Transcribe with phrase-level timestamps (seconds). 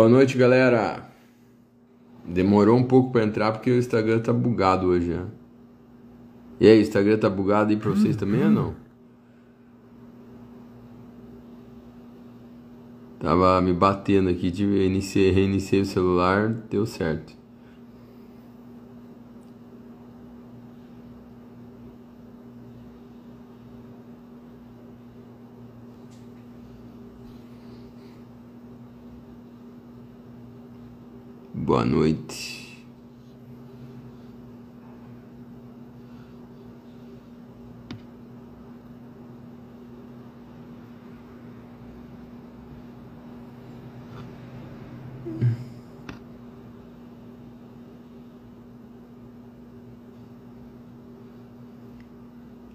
[0.00, 1.06] Boa noite, galera.
[2.24, 5.26] Demorou um pouco para entrar porque o Instagram tá bugado hoje, né?
[6.58, 8.74] E aí, o Instagram tá bugado aí pra vocês também ou não?
[13.18, 17.34] Tava me batendo aqui, tive, iniciei, reiniciei o celular, deu certo.
[31.70, 32.84] Boa noite.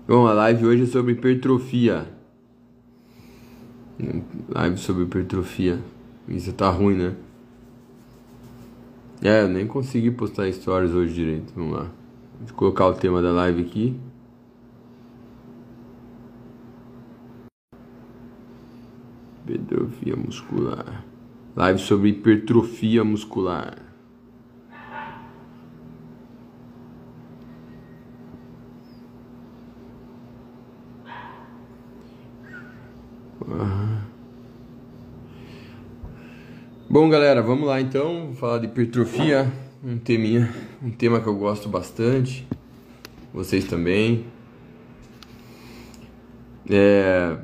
[0.08, 2.08] Bom, a live hoje é sobre hipertrofia.
[4.48, 5.82] Live sobre hipertrofia.
[6.30, 7.16] Isso tá ruim, né?
[9.26, 11.52] É, eu nem consegui postar stories hoje direito.
[11.56, 11.92] Vamos lá.
[12.42, 14.00] Vou colocar o tema da live aqui.
[19.44, 21.04] Hipertrofia muscular.
[21.56, 23.85] Live sobre hipertrofia muscular.
[36.96, 39.52] Bom, galera, vamos lá então, vou falar de hipertrofia,
[39.84, 40.50] um teminha,
[40.82, 42.48] um tema que eu gosto bastante.
[43.34, 44.26] Vocês também.
[46.70, 47.38] É,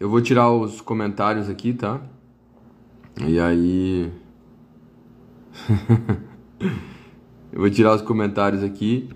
[0.00, 2.02] eu vou tirar os comentários aqui, tá?
[3.24, 4.10] E aí
[7.52, 9.08] Eu vou tirar os comentários aqui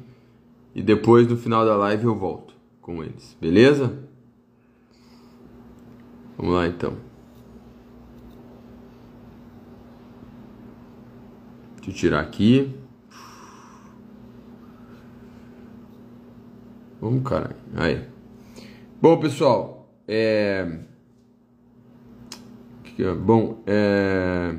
[0.73, 4.05] e depois no final da live eu volto com eles, beleza?
[6.37, 7.08] Vamos lá então.
[11.89, 12.71] Deixa eu tirar aqui.
[17.01, 17.57] Vamos, caralho.
[17.75, 18.05] Aí.
[19.01, 20.81] Bom, pessoal, é...
[23.25, 24.57] Bom, é...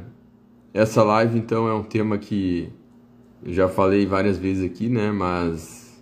[0.73, 2.69] essa live então é um tema que
[3.43, 5.11] eu já falei várias vezes aqui, né?
[5.11, 6.01] Mas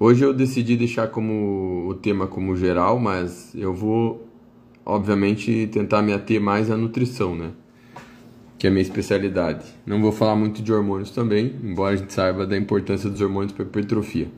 [0.00, 4.26] hoje eu decidi deixar como o tema como geral, mas eu vou,
[4.84, 7.52] obviamente, tentar me ater mais à nutrição, né?
[8.62, 9.64] Que é a minha especialidade.
[9.84, 13.50] Não vou falar muito de hormônios também, embora a gente saiba da importância dos hormônios
[13.50, 14.28] para hipertrofia.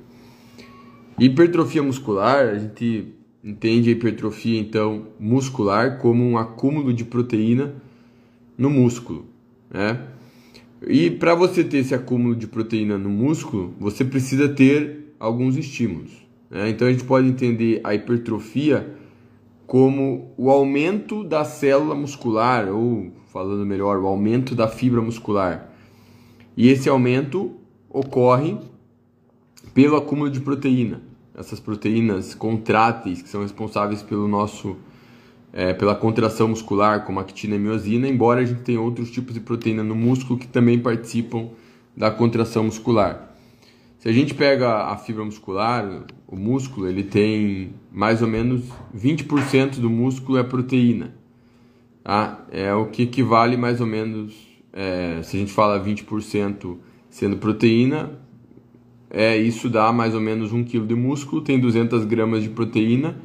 [1.20, 3.12] Hipertrofia muscular, a gente
[3.44, 7.74] entende a hipertrofia então muscular como um acúmulo de proteína
[8.56, 9.26] no músculo,
[9.70, 10.00] né?
[10.88, 16.12] E para você ter esse acúmulo de proteína no músculo, você precisa ter alguns estímulos.
[16.50, 16.70] Né?
[16.70, 18.90] Então a gente pode entender a hipertrofia
[19.66, 25.68] como o aumento da célula muscular ou falando melhor, o aumento da fibra muscular.
[26.56, 27.56] E esse aumento
[27.90, 28.56] ocorre
[29.74, 31.02] pelo acúmulo de proteína.
[31.36, 34.76] Essas proteínas contráteis que são responsáveis pelo nosso
[35.52, 39.40] é, pela contração muscular, como actina e miosina, embora a gente tenha outros tipos de
[39.40, 41.48] proteína no músculo que também participam
[41.96, 43.34] da contração muscular.
[43.98, 48.62] Se a gente pega a fibra muscular, o músculo, ele tem mais ou menos
[48.96, 51.23] 20% do músculo é proteína.
[52.04, 52.44] Tá?
[52.52, 54.34] É o que equivale mais ou menos,
[54.74, 56.76] é, se a gente fala 20%
[57.08, 58.20] sendo proteína,
[59.08, 63.16] é, isso dá mais ou menos 1 kg de músculo, tem 200 gramas de proteína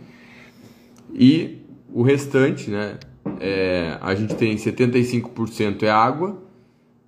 [1.13, 1.57] e
[1.91, 2.97] o restante, né,
[3.41, 6.41] é, a gente tem 75% é água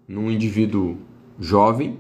[0.06, 0.98] num indivíduo
[1.40, 2.00] jovem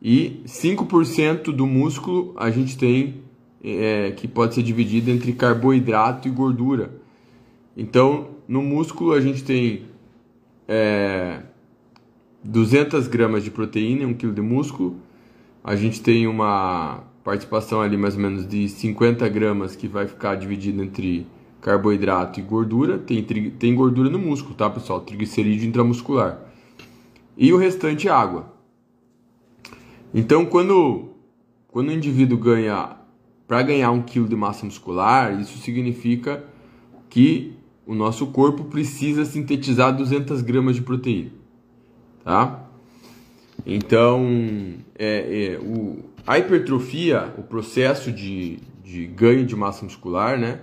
[0.00, 3.22] e 5% do músculo a gente tem
[3.62, 7.04] é, que pode ser dividido entre carboidrato e gordura.
[7.76, 9.84] Então, no músculo a gente tem
[10.66, 11.42] é,
[12.42, 14.96] 200 gramas de proteína em 1 kg de músculo.
[15.62, 20.36] A gente tem uma participação ali mais ou menos de 50 gramas que vai ficar
[20.36, 21.26] dividido entre
[21.60, 22.98] carboidrato e gordura.
[22.98, 25.00] Tem, tem gordura no músculo, tá pessoal?
[25.00, 26.40] Triglicerídeo intramuscular.
[27.36, 28.54] E o restante é água.
[30.14, 31.10] Então quando,
[31.68, 32.96] quando o indivíduo ganha,
[33.46, 36.44] para ganhar 1 kg de massa muscular, isso significa
[37.10, 37.55] que
[37.86, 41.30] o nosso corpo precisa sintetizar 200 gramas de proteína,
[42.24, 42.64] tá?
[43.64, 50.60] Então, é, é, o, a hipertrofia, o processo de, de ganho de massa muscular, né?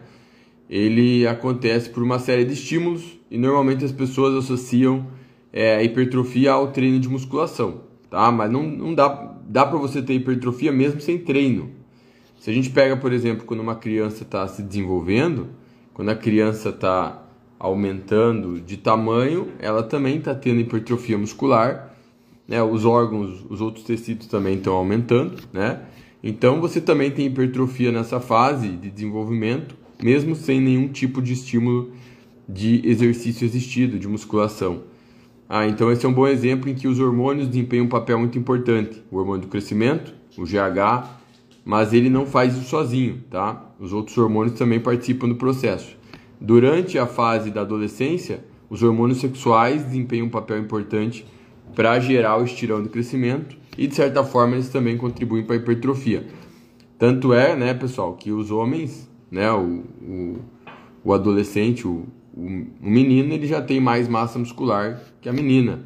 [0.70, 5.08] Ele acontece por uma série de estímulos e normalmente as pessoas associam
[5.52, 8.32] é, a hipertrofia ao treino de musculação, tá?
[8.32, 11.72] Mas não, não dá, dá para você ter hipertrofia mesmo sem treino.
[12.40, 15.50] Se a gente pega, por exemplo, quando uma criança está se desenvolvendo,
[15.94, 17.24] quando a criança está
[17.60, 21.96] aumentando de tamanho, ela também está tendo hipertrofia muscular,
[22.48, 22.62] né?
[22.62, 25.82] Os órgãos, os outros tecidos também estão aumentando, né?
[26.22, 31.92] Então você também tem hipertrofia nessa fase de desenvolvimento, mesmo sem nenhum tipo de estímulo
[32.48, 34.84] de exercício existido, de musculação.
[35.48, 38.38] Ah, então esse é um bom exemplo em que os hormônios desempenham um papel muito
[38.38, 39.02] importante.
[39.12, 41.23] O hormônio do crescimento, o GH,
[41.66, 43.74] mas ele não faz isso sozinho, tá?
[43.80, 45.98] Os outros hormônios também participam do processo.
[46.40, 51.26] Durante a fase da adolescência, os hormônios sexuais desempenham um papel importante
[51.76, 55.60] para gerar o estirão do crescimento e de certa forma eles também contribuem para a
[55.60, 56.28] hipertrofia.
[57.00, 60.40] Tanto é, né, pessoal, que os homens, né, o, o,
[61.04, 62.06] o adolescente, o,
[62.36, 65.86] o menino ele já tem mais massa muscular que a menina.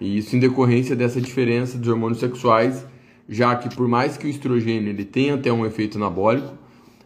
[0.00, 2.84] E isso em decorrência dessa diferença dos hormônios sexuais,
[3.28, 6.54] já que por mais que o estrogênio ele tenha até um efeito anabólico,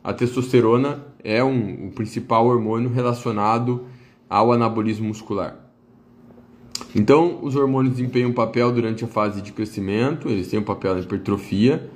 [0.03, 3.87] a testosterona é um, o principal hormônio relacionado
[4.29, 5.57] ao anabolismo muscular.
[6.95, 10.95] Então, os hormônios desempenham um papel durante a fase de crescimento, eles têm um papel
[10.95, 11.91] na hipertrofia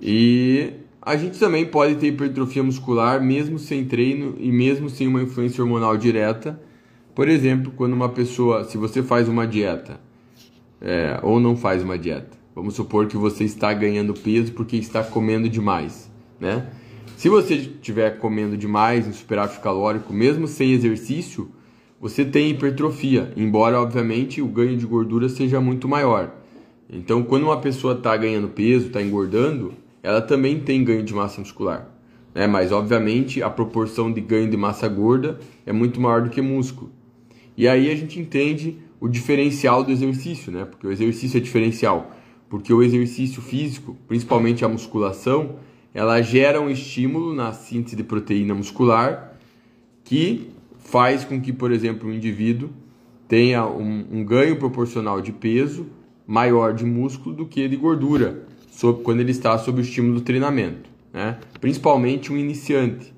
[0.00, 5.22] e a gente também pode ter hipertrofia muscular mesmo sem treino e mesmo sem uma
[5.22, 6.60] influência hormonal direta.
[7.14, 10.00] Por exemplo, quando uma pessoa, se você faz uma dieta
[10.80, 15.04] é, ou não faz uma dieta, vamos supor que você está ganhando peso porque está
[15.04, 16.10] comendo demais,
[16.40, 16.66] né?
[17.16, 21.52] Se você estiver comendo demais em superávit calórico, mesmo sem exercício,
[22.00, 26.34] você tem hipertrofia, embora obviamente o ganho de gordura seja muito maior.
[26.90, 31.40] Então, quando uma pessoa está ganhando peso, está engordando, ela também tem ganho de massa
[31.40, 31.88] muscular.
[32.34, 32.48] Né?
[32.48, 36.90] Mas, obviamente, a proporção de ganho de massa gorda é muito maior do que músculo.
[37.56, 40.64] E aí a gente entende o diferencial do exercício, né?
[40.64, 42.17] Porque o exercício é diferencial.
[42.48, 45.56] Porque o exercício físico, principalmente a musculação,
[45.92, 49.38] ela gera um estímulo na síntese de proteína muscular
[50.04, 52.70] que faz com que, por exemplo, o indivíduo
[53.26, 55.86] tenha um, um ganho proporcional de peso
[56.26, 60.20] maior de músculo do que de gordura sob, quando ele está sob o estímulo do
[60.20, 61.38] treinamento, né?
[61.60, 63.12] principalmente um iniciante.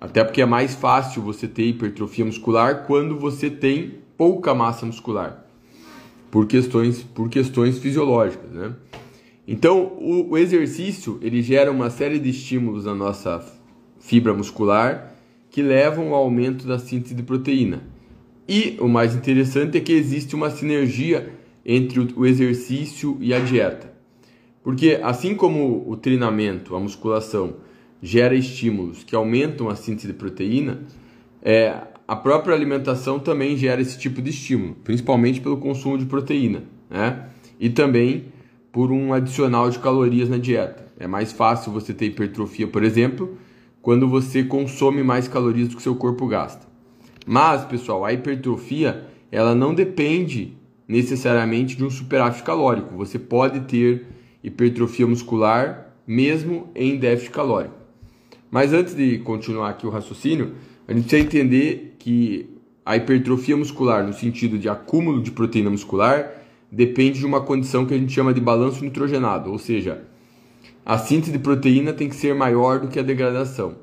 [0.00, 5.44] Até porque é mais fácil você ter hipertrofia muscular quando você tem pouca massa muscular,
[6.30, 8.50] por questões, por questões fisiológicas.
[8.50, 8.74] Né?
[9.46, 13.44] Então, o, o exercício ele gera uma série de estímulos na nossa
[13.98, 15.14] fibra muscular
[15.50, 17.82] que levam ao aumento da síntese de proteína.
[18.46, 21.32] E o mais interessante é que existe uma sinergia
[21.64, 23.92] entre o exercício e a dieta.
[24.62, 27.56] Porque assim como o treinamento, a musculação,
[28.02, 30.82] gera estímulos que aumentam a síntese de proteína,
[31.42, 31.74] é,
[32.08, 37.26] a própria alimentação também gera esse tipo de estímulo, principalmente pelo consumo de proteína, né?
[37.60, 38.32] E também
[38.72, 40.86] por um adicional de calorias na dieta.
[40.98, 43.36] É mais fácil você ter hipertrofia, por exemplo,
[43.82, 46.66] quando você consome mais calorias do que seu corpo gasta.
[47.26, 50.56] Mas, pessoal, a hipertrofia ela não depende
[50.88, 52.96] necessariamente de um superávit calórico.
[52.96, 54.06] Você pode ter
[54.42, 57.74] hipertrofia muscular, mesmo em déficit calórico.
[58.50, 60.54] Mas antes de continuar aqui o raciocínio,
[60.88, 62.48] a gente precisa entender que
[62.84, 66.32] a hipertrofia muscular, no sentido de acúmulo de proteína muscular,
[66.72, 70.02] depende de uma condição que a gente chama de balanço nitrogenado, ou seja,
[70.86, 73.76] a síntese de proteína tem que ser maior do que a degradação.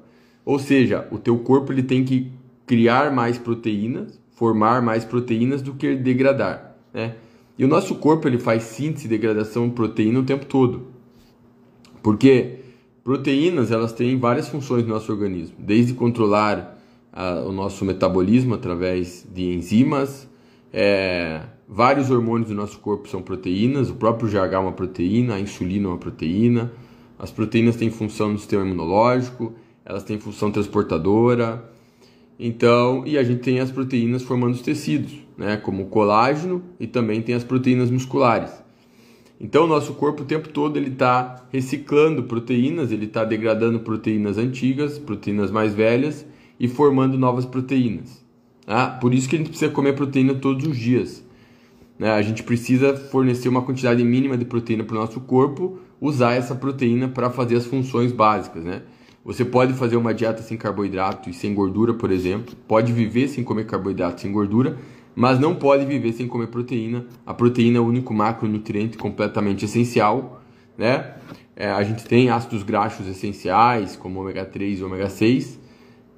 [0.44, 2.32] Ou seja, o teu corpo ele tem que
[2.66, 7.14] criar mais proteínas, formar mais proteínas do que degradar, né?
[7.58, 10.88] E o nosso corpo ele faz síntese e degradação de proteína o tempo todo.
[12.02, 12.56] Porque
[13.04, 16.75] proteínas elas têm várias funções no nosso organismo, desde controlar
[17.16, 20.30] a, o nosso metabolismo através de enzimas,
[20.74, 25.40] é, vários hormônios do nosso corpo são proteínas, o próprio GH é uma proteína, a
[25.40, 26.74] insulina é uma proteína,
[27.18, 29.54] as proteínas têm função no sistema imunológico,
[29.86, 31.72] elas têm função transportadora,
[32.38, 36.86] então, e a gente tem as proteínas formando os tecidos, né, como o colágeno e
[36.86, 38.52] também tem as proteínas musculares.
[39.40, 44.38] Então, o nosso corpo o tempo todo ele está reciclando proteínas, ele está degradando proteínas
[44.38, 46.26] antigas, proteínas mais velhas
[46.60, 48.24] e formando novas proteínas.
[48.66, 48.90] Tá?
[48.90, 51.24] Por isso que a gente precisa comer proteína todos os dias.
[51.98, 52.12] Né?
[52.12, 56.56] A gente precisa fornecer uma quantidade mínima de proteína para o nosso corpo, usar essa
[56.56, 58.82] proteína para fazer as funções básicas, né?
[59.24, 62.56] Você pode fazer uma dieta sem carboidrato e sem gordura, por exemplo.
[62.68, 64.78] Pode viver sem comer carboidrato sem gordura,
[65.16, 67.08] mas não pode viver sem comer proteína.
[67.26, 70.44] A proteína é o único macronutriente completamente essencial,
[70.78, 71.16] né?
[71.56, 75.60] É, a gente tem ácidos graxos essenciais, como ômega 3 e ômega 6,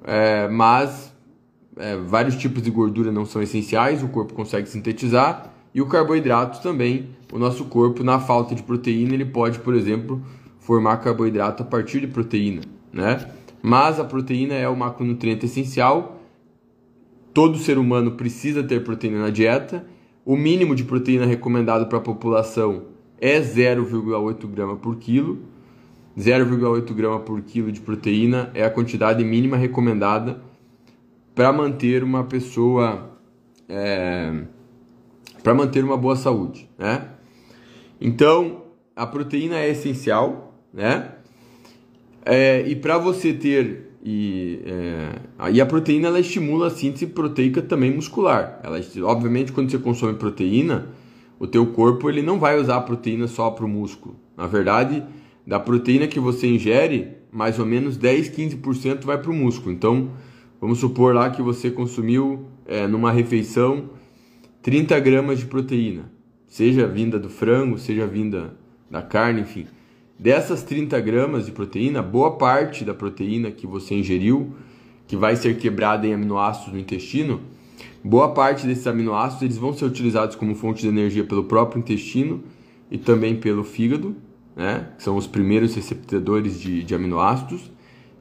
[0.04, 1.14] é, mas
[1.76, 6.62] é, vários tipos de gordura não são essenciais, o corpo consegue sintetizar, e o carboidrato
[6.62, 10.22] também, o nosso corpo, na falta de proteína, ele pode, por exemplo,
[10.58, 12.62] formar carboidrato a partir de proteína
[12.92, 13.30] né?
[13.62, 16.18] Mas a proteína é o macronutriente essencial
[17.38, 19.86] todo ser humano precisa ter proteína na dieta.
[20.24, 22.86] O mínimo de proteína recomendado para a população
[23.20, 25.38] é 0,8 grama por quilo.
[26.18, 30.42] 0,8 grama por quilo de proteína é a quantidade mínima recomendada
[31.34, 33.16] para manter uma pessoa
[33.68, 34.42] é,
[35.42, 37.08] para manter uma boa saúde, né?
[38.00, 38.64] Então
[38.96, 41.12] a proteína é essencial, né?
[42.24, 47.94] É, e para você ter e, é, a proteína ela estimula a síntese proteica também
[47.94, 48.60] muscular.
[48.62, 50.88] Ela, obviamente, quando você consome proteína,
[51.38, 54.16] o teu corpo ele não vai usar a proteína só para o músculo.
[54.36, 55.04] Na verdade,
[55.48, 59.72] da proteína que você ingere, mais ou menos 10, 15% vai para o músculo.
[59.72, 60.10] Então,
[60.60, 63.88] vamos supor lá que você consumiu é, numa refeição
[64.60, 66.12] 30 gramas de proteína,
[66.46, 68.58] seja vinda do frango, seja vinda
[68.90, 69.66] da carne, enfim.
[70.18, 74.52] Dessas 30 gramas de proteína, boa parte da proteína que você ingeriu,
[75.06, 77.40] que vai ser quebrada em aminoácidos no intestino,
[78.04, 82.42] boa parte desses aminoácidos eles vão ser utilizados como fonte de energia pelo próprio intestino
[82.90, 84.14] e também pelo fígado,
[84.58, 84.88] né?
[84.98, 87.70] são os primeiros receptadores de, de aminoácidos.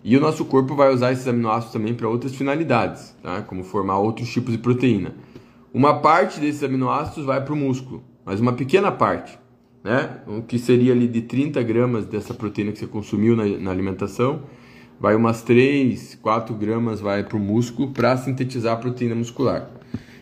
[0.04, 3.42] E o nosso corpo vai usar esses aminoácidos também para outras finalidades, tá?
[3.42, 5.14] como formar outros tipos de proteína.
[5.74, 9.38] Uma parte desses aminoácidos vai para o músculo, mas uma pequena parte
[9.88, 10.20] né?
[10.28, 14.44] O que seria ali de 30 gramas dessa proteína que você consumiu na, na alimentação,
[15.00, 19.70] vai umas 3, 4 gramas vai para o músculo para sintetizar a proteína muscular.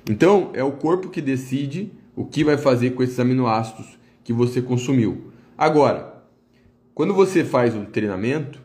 [0.08, 4.62] Então, é o corpo que decide o que vai fazer com esses aminoácidos que você
[4.62, 5.32] consumiu.
[5.58, 6.24] Agora,
[6.94, 8.62] quando você faz um treinamento,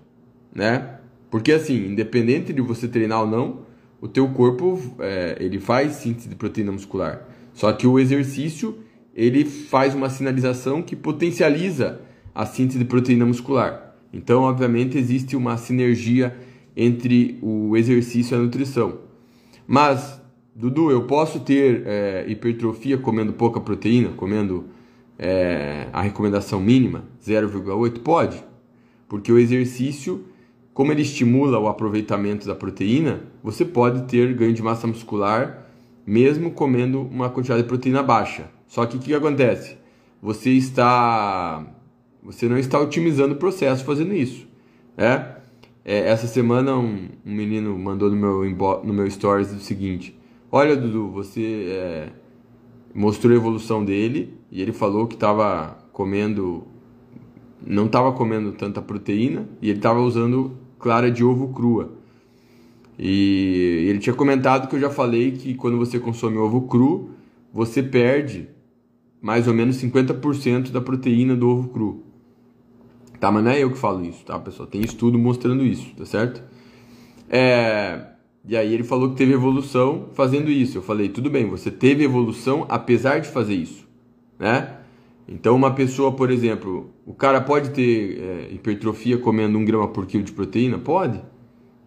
[0.54, 0.98] né?
[1.30, 3.60] Porque assim, independente de você treinar ou não,
[4.00, 7.28] o teu corpo é, ele faz síntese de proteína muscular.
[7.52, 8.78] Só que o exercício
[9.14, 12.00] ele faz uma sinalização que potencializa
[12.34, 13.94] a síntese de proteína muscular.
[14.12, 16.36] Então, obviamente, existe uma sinergia
[16.76, 19.00] entre o exercício e a nutrição.
[19.66, 20.20] Mas,
[20.54, 24.66] Dudu, eu posso ter é, hipertrofia comendo pouca proteína, comendo
[25.22, 28.00] é, a recomendação mínima, 0,8?
[28.00, 28.42] Pode,
[29.06, 30.24] porque o exercício,
[30.72, 35.66] como ele estimula o aproveitamento da proteína, você pode ter ganho de massa muscular
[36.06, 38.50] mesmo comendo uma quantidade de proteína baixa.
[38.66, 39.76] Só que o que acontece?
[40.22, 41.64] Você está.
[42.22, 44.46] Você não está otimizando o processo fazendo isso.
[44.96, 45.36] É?
[45.84, 50.18] é essa semana um, um, menino mandou no meu, no meu stories o seguinte:
[50.50, 52.08] Olha, Dudu, você é,
[52.94, 56.64] mostrou a evolução dele e ele falou que estava comendo.
[57.64, 61.92] Não estava comendo tanta proteína e ele estava usando clara de ovo crua.
[62.98, 67.10] E ele tinha comentado que eu já falei que quando você consome ovo cru,
[67.52, 68.48] você perde
[69.20, 72.04] mais ou menos 50% da proteína do ovo cru.
[73.18, 74.66] Tá, mas não é eu que falo isso, tá, pessoal?
[74.66, 76.42] Tem estudo mostrando isso, tá certo?
[77.28, 78.06] É...
[78.50, 80.76] E aí ele falou que teve evolução fazendo isso.
[80.76, 83.86] Eu falei, tudo bem, você teve evolução apesar de fazer isso,
[84.36, 84.78] né?
[85.28, 90.04] Então uma pessoa, por exemplo, o cara pode ter é, hipertrofia comendo um grama por
[90.04, 90.78] quilo de proteína?
[90.78, 91.22] Pode.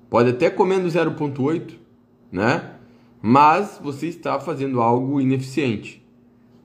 [0.10, 1.74] Pode até comendo 0,8,
[2.32, 2.76] né?
[3.22, 6.02] Mas você está fazendo algo ineficiente.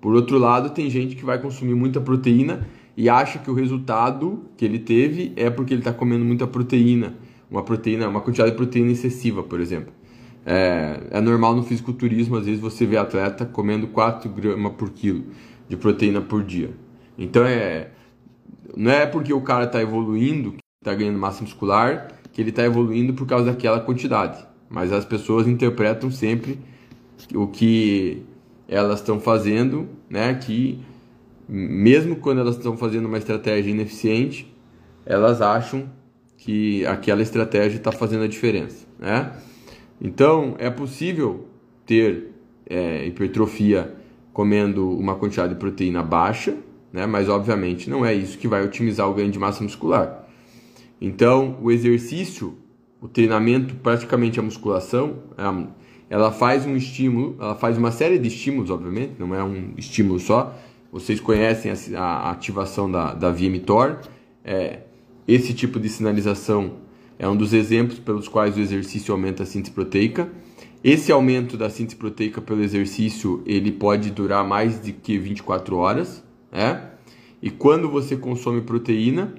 [0.01, 4.45] Por outro lado, tem gente que vai consumir muita proteína e acha que o resultado
[4.57, 7.17] que ele teve é porque ele está comendo muita proteína,
[7.51, 9.93] uma proteína, uma quantidade de proteína excessiva, por exemplo.
[10.45, 15.25] É, é normal no fisiculturismo, às vezes você vê atleta comendo 4 gramas por quilo
[15.69, 16.71] de proteína por dia.
[17.19, 17.91] Então é,
[18.77, 23.13] não é porque o cara está evoluindo, está ganhando massa muscular, que ele está evoluindo
[23.13, 24.47] por causa daquela quantidade.
[24.71, 26.59] Mas as pessoas interpretam sempre
[27.35, 28.23] o que
[28.69, 30.35] elas estão fazendo, né?
[30.35, 30.81] Que
[31.49, 34.55] mesmo quando elas estão fazendo uma estratégia ineficiente,
[35.07, 35.89] elas acham
[36.39, 39.33] que aquela estratégia está fazendo a diferença, né?
[40.01, 41.47] Então é possível
[41.85, 42.31] ter
[42.65, 43.95] é, hipertrofia
[44.33, 46.57] comendo uma quantidade de proteína baixa,
[46.93, 47.07] né?
[47.07, 50.27] Mas obviamente não é isso que vai otimizar o ganho de massa muscular.
[51.01, 52.57] Então o exercício,
[53.01, 55.19] o treinamento, praticamente a musculação,
[56.09, 60.21] ela faz um estímulo, ela faz uma série de estímulos, obviamente, não é um estímulo
[60.21, 60.57] só.
[60.91, 63.51] Vocês conhecem a, a ativação da, da via.
[64.45, 64.81] É,
[65.29, 66.79] esse tipo de sinalização
[67.19, 70.33] é um dos exemplos pelos quais o exercício aumenta a síntese proteica.
[70.83, 76.25] Esse aumento da síntese proteica pelo exercício ele pode durar mais de que 24 horas,
[76.51, 76.93] né?
[77.43, 79.35] E quando você consome proteína,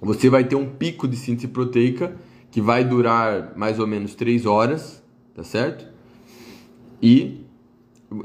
[0.00, 2.16] você vai ter um pico de síntese proteica
[2.50, 5.02] que vai durar mais ou menos 3 horas,
[5.34, 5.86] tá certo?
[7.00, 7.44] E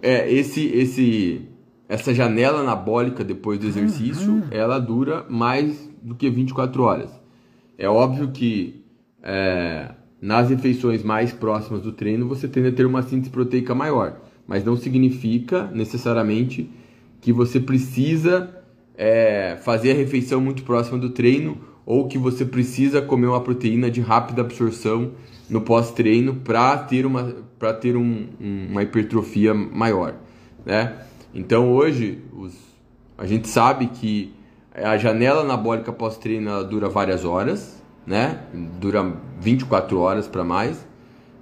[0.02, 1.42] é, esse, esse,
[1.88, 4.44] essa janela anabólica depois do exercício, uhum.
[4.50, 7.10] ela dura mais do que 24 horas.
[7.78, 8.84] É óbvio que
[9.24, 9.92] é,
[10.22, 14.64] nas refeições mais próximas do treino você tende a ter uma síntese proteica maior, mas
[14.64, 16.70] não significa necessariamente
[17.20, 18.50] que você precisa
[18.96, 23.90] é, fazer a refeição muito próxima do treino ou que você precisa comer uma proteína
[23.90, 25.12] de rápida absorção
[25.50, 27.36] no pós-treino para ter, uma,
[27.80, 30.16] ter um, uma hipertrofia maior.
[30.66, 30.96] Né?
[31.34, 32.54] Então hoje os,
[33.18, 34.34] a gente sabe que
[34.74, 38.44] a janela anabólica pós-treino dura várias horas, né?
[38.80, 40.88] dura 24 horas para mais,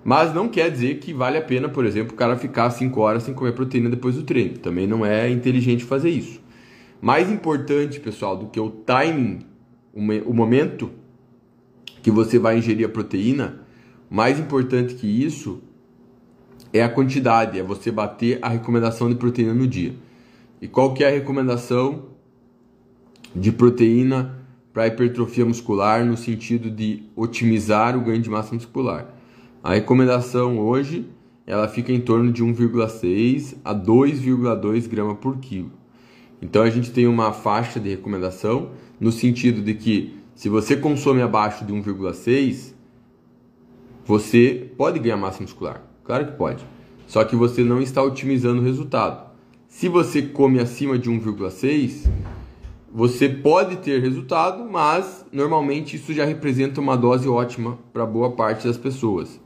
[0.04, 3.24] mas não quer dizer que vale a pena, por exemplo, o cara ficar 5 horas
[3.24, 4.58] sem comer proteína depois do treino.
[4.58, 6.42] Também não é inteligente fazer isso.
[7.02, 9.40] Mais importante, pessoal, do que o timing
[9.94, 10.92] o momento
[12.02, 13.62] que você vai ingerir a proteína,
[14.10, 15.62] mais importante que isso
[16.72, 19.94] é a quantidade, é você bater a recomendação de proteína no dia.
[20.62, 22.09] E qual que é a recomendação
[23.36, 24.38] de proteína
[24.74, 29.14] para hipertrofia muscular no sentido de otimizar o ganho de massa muscular?
[29.64, 31.06] A recomendação hoje
[31.46, 35.72] ela fica em torno de 1,6 a 2,2 gramas por quilo.
[36.42, 38.70] Então a gente tem uma faixa de recomendação
[39.00, 42.74] no sentido de que se você consome abaixo de 1,6,
[44.06, 45.84] você pode ganhar massa muscular.
[46.04, 46.64] Claro que pode.
[47.08, 49.30] Só que você não está otimizando o resultado.
[49.68, 52.10] Se você come acima de 1,6,
[52.92, 58.68] você pode ter resultado, mas normalmente isso já representa uma dose ótima para boa parte
[58.68, 59.40] das pessoas.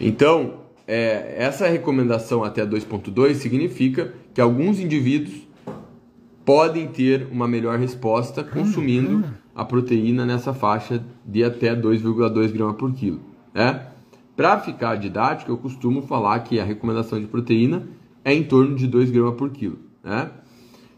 [0.00, 5.44] Então, é, essa recomendação até 2,2 significa que alguns indivíduos
[6.44, 12.92] podem ter uma melhor resposta consumindo a proteína nessa faixa de até 2,2 gramas por
[12.92, 13.20] quilo.
[13.52, 13.86] Né?
[14.36, 17.86] Para ficar didático, eu costumo falar que a recomendação de proteína
[18.24, 19.78] é em torno de 2 gramas por quilo.
[20.02, 20.30] Né?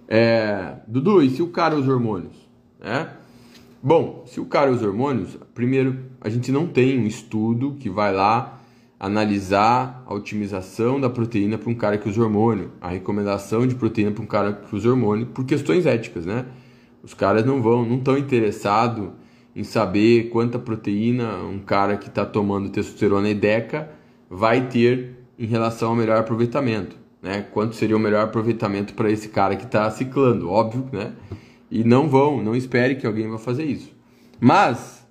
[0.09, 2.35] É, Dudu, e se o cara usa hormônios?
[2.81, 3.11] Né?
[3.83, 8.12] Bom, se o cara usa hormônios, primeiro, a gente não tem um estudo que vai
[8.12, 8.61] lá
[8.99, 14.11] analisar a otimização da proteína para um cara que usa hormônio, a recomendação de proteína
[14.11, 16.47] para um cara que usa hormônio, por questões éticas, né?
[17.03, 19.11] Os caras não vão, não estão interessados
[19.55, 23.90] em saber quanta proteína um cara que está tomando testosterona e deca
[24.29, 27.45] vai ter em relação ao melhor aproveitamento, né?
[27.53, 31.12] Quanto seria o melhor aproveitamento para esse cara que está ciclando, óbvio, né?
[31.69, 33.93] E não vão, não espere que alguém vá fazer isso.
[34.39, 35.05] Mas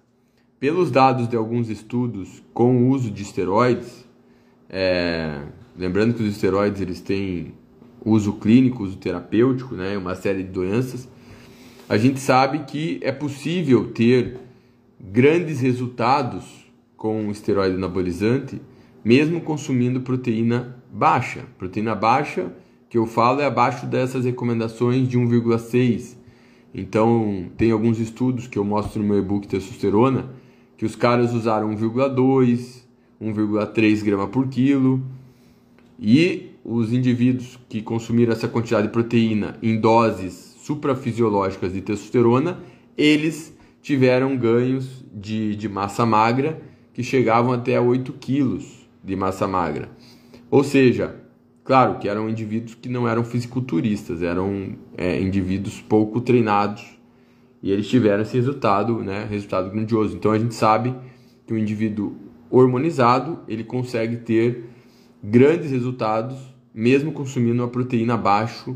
[0.58, 4.08] pelos dados de alguns estudos com o uso de esteroides,
[4.70, 5.42] é,
[5.78, 7.54] lembrando que os esteroides eles têm
[8.06, 11.10] uso clínico, uso terapêutico, né, uma série de doenças,
[11.90, 14.38] a gente sabe que é possível ter
[14.98, 16.46] grandes resultados
[16.96, 18.62] com o esteroide anabolizante,
[19.06, 21.46] mesmo consumindo proteína baixa.
[21.60, 22.52] Proteína baixa,
[22.90, 26.18] que eu falo, é abaixo dessas recomendações de 1,6.
[26.74, 30.32] Então, tem alguns estudos que eu mostro no meu e-book Testosterona,
[30.76, 32.84] que os caras usaram 1,2,
[33.22, 35.02] 1,3 grama por quilo
[36.00, 42.60] e os indivíduos que consumiram essa quantidade de proteína em doses suprafisiológicas de testosterona,
[42.98, 46.60] eles tiveram ganhos de, de massa magra
[46.92, 49.90] que chegavam até 8 quilos de massa magra.
[50.50, 51.16] Ou seja,
[51.64, 56.84] claro que eram indivíduos que não eram fisiculturistas, eram é, indivíduos pouco treinados
[57.62, 60.16] e eles tiveram esse resultado, né, resultado grandioso.
[60.16, 60.96] Então a gente sabe
[61.46, 62.16] que o indivíduo
[62.50, 64.66] hormonizado ele consegue ter
[65.24, 66.38] grandes resultados
[66.74, 68.76] mesmo consumindo uma proteína abaixo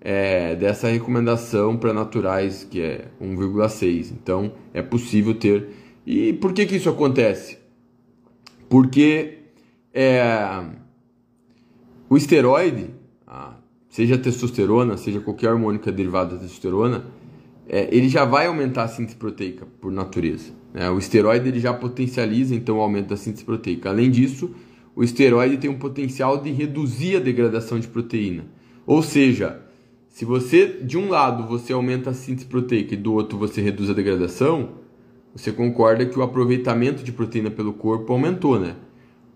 [0.00, 4.12] é, dessa recomendação para naturais que é 1,6.
[4.12, 5.68] Então é possível ter.
[6.04, 7.58] E por que que isso acontece?
[8.68, 9.41] Porque
[9.92, 10.64] é,
[12.08, 12.90] o esteroide,
[13.88, 17.04] seja testosterona, seja qualquer hormônio que é derivado da testosterona,
[17.68, 20.52] é, ele já vai aumentar a síntese proteica por natureza.
[20.72, 20.90] Né?
[20.90, 23.90] O esteroide ele já potencializa então o aumento da síntese proteica.
[23.90, 24.50] Além disso,
[24.94, 28.44] o esteroide tem um potencial de reduzir a degradação de proteína.
[28.86, 29.60] Ou seja,
[30.08, 33.88] se você de um lado você aumenta a síntese proteica e do outro você reduz
[33.88, 34.70] a degradação,
[35.34, 38.76] você concorda que o aproveitamento de proteína pelo corpo aumentou, né?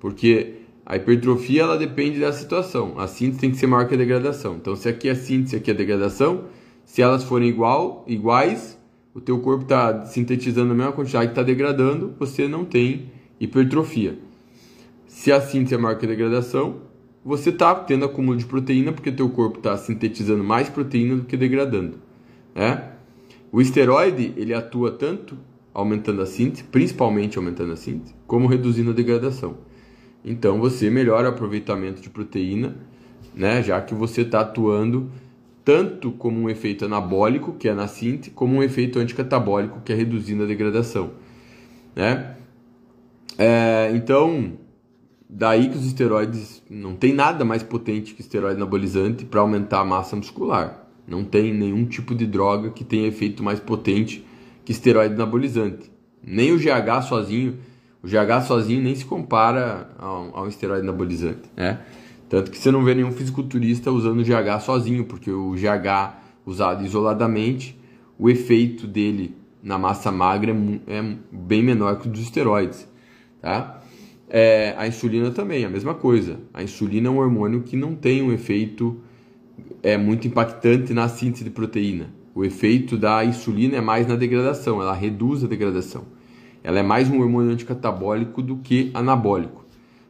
[0.07, 2.97] Porque a hipertrofia ela depende da situação.
[2.97, 4.55] A síntese tem que ser maior que a degradação.
[4.55, 6.45] Então, se aqui é a síntese, aqui é degradação,
[6.85, 8.79] se elas forem igual, iguais,
[9.13, 14.17] o teu corpo está sintetizando a mesma quantidade que está degradando, você não tem hipertrofia.
[15.09, 16.83] Se a síntese é maior que a degradação,
[17.25, 21.37] você está tendo acúmulo de proteína porque teu corpo está sintetizando mais proteína do que
[21.37, 21.99] degradando.
[22.55, 22.93] Né?
[23.51, 25.37] O esteroide ele atua tanto
[25.75, 29.66] aumentando a síntese, principalmente aumentando a síntese, como reduzindo a degradação.
[30.27, 32.75] Então você melhora o aproveitamento de proteína,
[33.33, 33.63] né?
[33.63, 35.09] já que você está atuando
[35.65, 39.97] tanto como um efeito anabólico, que é na síntese, como um efeito anticatabólico, que é
[39.97, 41.13] reduzindo a degradação.
[41.95, 42.37] Né?
[43.39, 44.53] É, então,
[45.29, 49.85] daí que os esteroides não tem nada mais potente que esteroide anabolizante para aumentar a
[49.85, 50.89] massa muscular.
[51.07, 54.25] Não tem nenhum tipo de droga que tenha efeito mais potente
[54.65, 55.91] que esteroide anabolizante.
[56.23, 57.59] Nem o GH sozinho,
[58.07, 61.81] o GH sozinho nem se compara ao, esteroide anabolizante, né?
[62.29, 66.15] Tanto que você não vê nenhum fisiculturista usando o GH sozinho, porque o GH
[66.47, 67.77] usado isoladamente,
[68.17, 70.53] o efeito dele na massa magra
[70.87, 72.89] é, é bem menor que o dos esteroides,
[73.43, 73.83] tá?
[74.29, 76.39] É, a insulina também, a mesma coisa.
[76.55, 79.01] A insulina é um hormônio que não tem um efeito
[79.83, 82.11] é, muito impactante na síntese de proteína.
[82.35, 86.16] O efeito da insulina é mais na degradação, ela reduz a degradação.
[86.67, 89.65] Ela é mais um hormônio anticatabólico do que anabólico.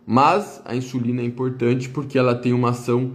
[0.06, 3.12] Mas a insulina é importante porque ela tem uma ação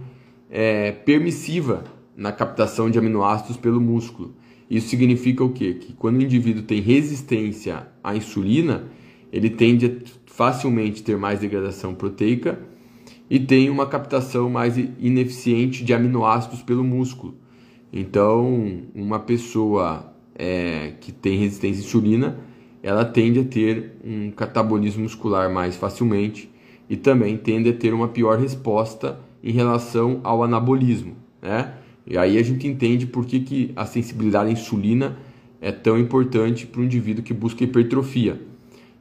[0.48, 1.82] é, permissiva
[2.16, 4.32] na captação de aminoácidos pelo músculo.
[4.70, 5.74] Isso significa o quê?
[5.74, 8.84] Que quando o indivíduo tem resistência à insulina,
[9.32, 9.90] ele tende a
[10.26, 12.60] facilmente ter mais degradação proteica
[13.28, 17.34] e tem uma captação mais ineficiente de aminoácidos pelo músculo.
[17.92, 22.51] Então, uma pessoa é, que tem resistência à insulina,
[22.82, 26.50] ela tende a ter um catabolismo muscular mais facilmente
[26.90, 31.74] e também tende a ter uma pior resposta em relação ao anabolismo, né?
[32.06, 35.16] E aí a gente entende por que, que a sensibilidade à insulina
[35.60, 38.40] é tão importante para o indivíduo que busca hipertrofia.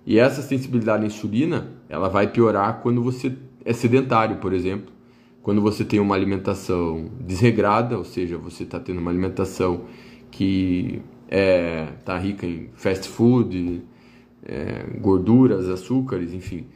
[0.05, 3.33] E essa sensibilidade à insulina, ela vai piorar quando você
[3.65, 4.91] é sedentário, por exemplo,
[5.41, 9.85] quando você tem uma alimentação desregrada, ou seja, você está tendo uma alimentação
[10.29, 13.81] que é, tá rica em fast food,
[14.45, 16.67] é, gorduras, açúcares, enfim.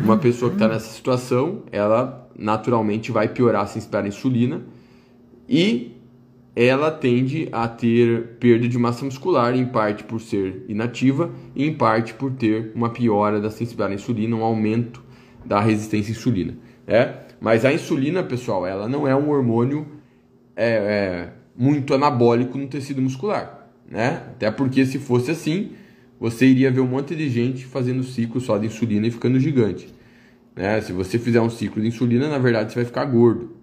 [0.00, 4.62] Uma pessoa que está nessa situação, ela naturalmente vai piorar sensibilidade à insulina
[5.48, 5.96] e
[6.56, 11.72] ela tende a ter perda de massa muscular, em parte por ser inativa e em
[11.72, 15.02] parte por ter uma piora da sensibilidade à insulina, um aumento
[15.44, 16.54] da resistência à insulina.
[16.86, 17.14] É?
[17.40, 19.86] Mas a insulina, pessoal, ela não é um hormônio
[20.56, 23.59] é, é, muito anabólico no tecido muscular.
[23.90, 24.22] Né?
[24.28, 25.72] Até porque se fosse assim,
[26.18, 29.92] você iria ver um monte de gente fazendo ciclo só de insulina e ficando gigante.
[30.54, 30.80] Né?
[30.80, 33.56] Se você fizer um ciclo de insulina, na verdade você vai ficar gordo.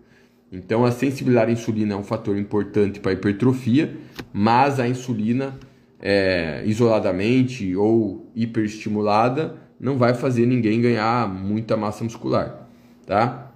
[0.52, 3.96] Então a sensibilidade à insulina é um fator importante para a hipertrofia,
[4.34, 5.58] mas a insulina
[6.00, 12.68] é, isoladamente ou hiperestimulada não vai fazer ninguém ganhar muita massa muscular,
[13.06, 13.52] tá?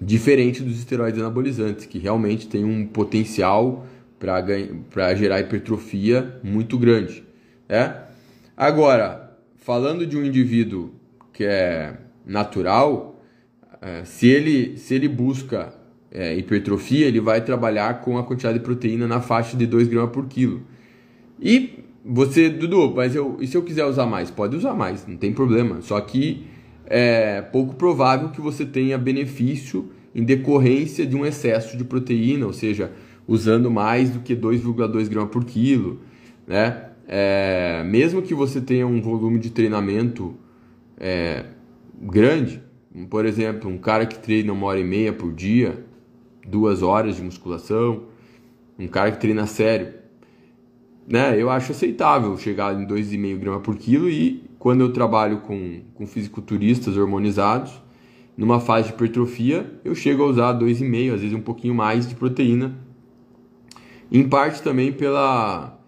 [0.00, 3.86] Diferente dos esteroides anabolizantes, que realmente tem um potencial
[4.20, 7.24] para gerar hipertrofia muito grande,
[7.66, 8.02] né?
[8.54, 10.92] Agora, falando de um indivíduo
[11.32, 13.24] que é natural,
[13.80, 15.72] é, se ele, se ele busca
[16.12, 20.10] é, hipertrofia, ele vai trabalhar com a quantidade de proteína na faixa de 2 gramas
[20.10, 20.62] por quilo.
[21.40, 24.30] E você, Dudu, mas eu, e se eu quiser usar mais?
[24.30, 25.80] Pode usar mais, não tem problema.
[25.80, 26.46] Só que
[26.84, 32.52] é pouco provável que você tenha benefício em decorrência de um excesso de proteína, ou
[32.52, 32.92] seja,
[33.30, 36.00] usando mais do que 2,2 gramas por quilo,
[36.48, 36.86] né?
[37.06, 40.34] É, mesmo que você tenha um volume de treinamento
[40.98, 41.44] é,
[42.02, 42.60] grande,
[43.08, 45.84] por exemplo, um cara que treina uma hora e meia por dia,
[46.44, 48.02] duas horas de musculação,
[48.76, 49.94] um cara que treina sério,
[51.06, 51.40] né?
[51.40, 56.04] Eu acho aceitável chegar em 2,5 gramas por quilo e quando eu trabalho com, com
[56.04, 57.80] fisiculturistas hormonizados,
[58.36, 62.16] numa fase de hipertrofia, eu chego a usar 2,5, às vezes um pouquinho mais de
[62.16, 62.89] proteína.
[64.10, 65.78] Em parte também pela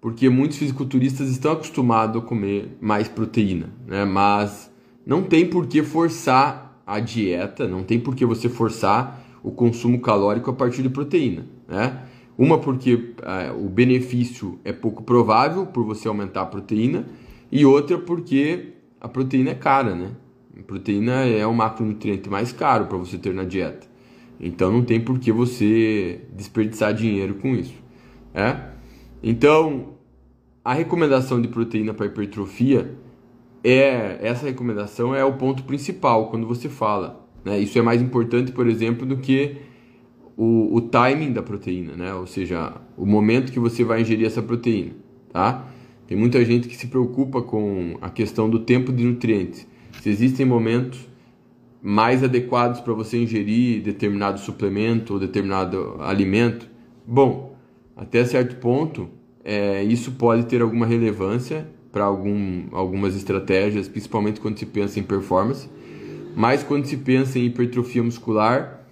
[0.00, 4.04] porque muitos fisiculturistas estão acostumados a comer mais proteína, né?
[4.04, 4.70] Mas
[5.04, 10.00] não tem por que forçar a dieta, não tem por que você forçar o consumo
[10.00, 12.04] calórico a partir de proteína, né?
[12.38, 17.06] Uma porque é, o benefício é pouco provável por você aumentar a proteína
[17.50, 20.12] e outra porque a proteína é cara, né?
[20.56, 23.87] A proteína é o macronutriente mais caro para você ter na dieta.
[24.40, 27.74] Então não tem por que você desperdiçar dinheiro com isso,
[28.32, 28.68] é?
[29.22, 29.94] Então,
[30.64, 32.94] a recomendação de proteína para hipertrofia
[33.64, 37.58] é essa recomendação é o ponto principal quando você fala né?
[37.58, 39.56] Isso é mais importante, por exemplo, do que
[40.36, 42.14] o, o timing da proteína, né?
[42.14, 44.92] ou seja, o momento que você vai ingerir essa proteína.
[45.32, 45.66] Tá?
[46.06, 49.66] Tem muita gente que se preocupa com a questão do tempo de nutrientes.
[50.02, 51.07] Se existem momentos
[51.82, 56.68] mais adequados para você ingerir determinado suplemento ou determinado alimento,
[57.06, 57.56] bom,
[57.96, 59.08] até certo ponto,
[59.44, 65.02] é, isso pode ter alguma relevância para algum, algumas estratégias, principalmente quando se pensa em
[65.02, 65.68] performance.
[66.36, 68.86] Mas quando se pensa em hipertrofia muscular,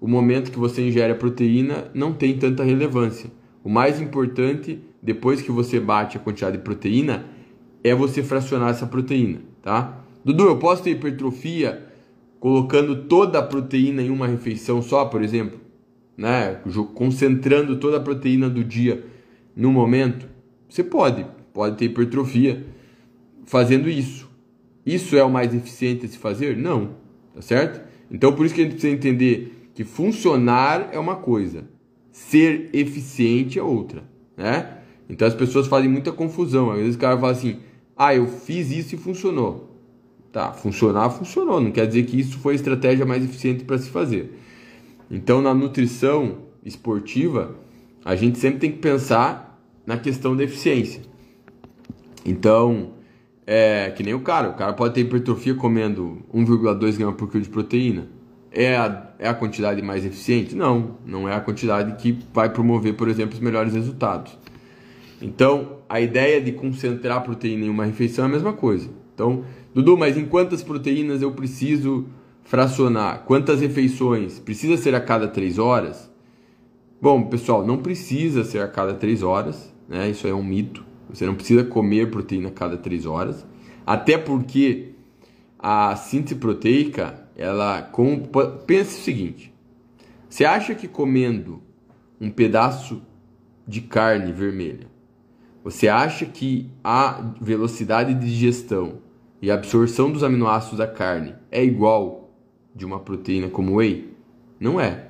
[0.00, 3.30] o momento que você ingere a proteína não tem tanta relevância.
[3.62, 7.26] O mais importante, depois que você bate a quantidade de proteína,
[7.84, 10.04] é você fracionar essa proteína, tá?
[10.24, 11.89] Dudu, eu posso ter hipertrofia
[12.40, 15.60] colocando toda a proteína em uma refeição só, por exemplo?
[16.16, 16.58] Né?
[16.94, 19.04] Concentrando toda a proteína do dia
[19.54, 20.26] no momento?
[20.68, 22.66] Você pode, pode ter hipertrofia
[23.44, 24.28] fazendo isso.
[24.84, 26.56] Isso é o mais eficiente a se fazer?
[26.56, 26.96] Não,
[27.34, 27.86] tá certo?
[28.10, 31.64] Então por isso que a gente precisa entender que funcionar é uma coisa,
[32.10, 34.02] ser eficiente é outra,
[34.36, 34.78] né?
[35.08, 36.70] Então as pessoas fazem muita confusão.
[36.70, 37.58] Às vezes o cara fala assim:
[37.96, 39.69] "Ah, eu fiz isso e funcionou".
[40.32, 43.90] Tá, funcionar funcionou, não quer dizer que isso foi a estratégia mais eficiente para se
[43.90, 44.38] fazer.
[45.10, 47.56] Então na nutrição esportiva,
[48.04, 51.02] a gente sempre tem que pensar na questão da eficiência.
[52.24, 52.92] Então,
[53.46, 57.42] é que nem o cara, o cara pode ter hipertrofia comendo 1,2 gramas por quilo
[57.42, 58.08] de proteína.
[58.52, 60.54] É a, é a quantidade mais eficiente?
[60.54, 64.36] Não, não é a quantidade que vai promover, por exemplo, os melhores resultados.
[65.20, 68.88] Então, a ideia de concentrar proteína em uma refeição é a mesma coisa.
[69.14, 72.06] Então, Dudu, mas em quantas proteínas eu preciso
[72.42, 73.24] fracionar?
[73.24, 74.38] Quantas refeições?
[74.38, 76.10] Precisa ser a cada 3 horas?
[77.00, 80.10] Bom, pessoal, não precisa ser a cada 3 horas, né?
[80.10, 80.84] Isso é um mito.
[81.08, 83.46] Você não precisa comer proteína a cada 3 horas.
[83.86, 84.90] Até porque
[85.58, 88.20] a síntese proteica, ela com...
[88.66, 89.52] pensa o seguinte:
[90.28, 91.62] você acha que comendo
[92.20, 93.02] um pedaço
[93.66, 94.90] de carne vermelha
[95.62, 98.98] você acha que a velocidade de digestão
[99.40, 102.34] e absorção dos aminoácidos da carne é igual
[102.74, 104.12] de uma proteína como whey?
[104.58, 105.08] Não é,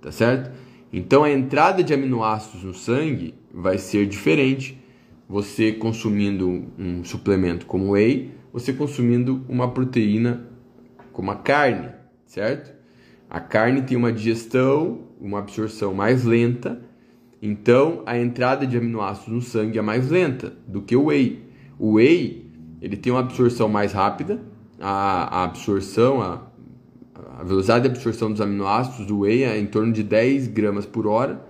[0.00, 0.50] tá certo?
[0.92, 4.78] Então a entrada de aminoácidos no sangue vai ser diferente
[5.28, 10.46] você consumindo um suplemento como whey, você consumindo uma proteína
[11.12, 11.90] como a carne,
[12.26, 12.72] certo?
[13.30, 16.82] A carne tem uma digestão, uma absorção mais lenta
[17.42, 21.42] então, a entrada de aminoácidos no sangue é mais lenta do que o whey.
[21.76, 22.41] O whey
[22.82, 24.40] ele tem uma absorção mais rápida,
[24.80, 26.42] a, a absorção, a,
[27.38, 31.06] a, velocidade de absorção dos aminoácidos do whey é em torno de 10 gramas por
[31.06, 31.40] hora,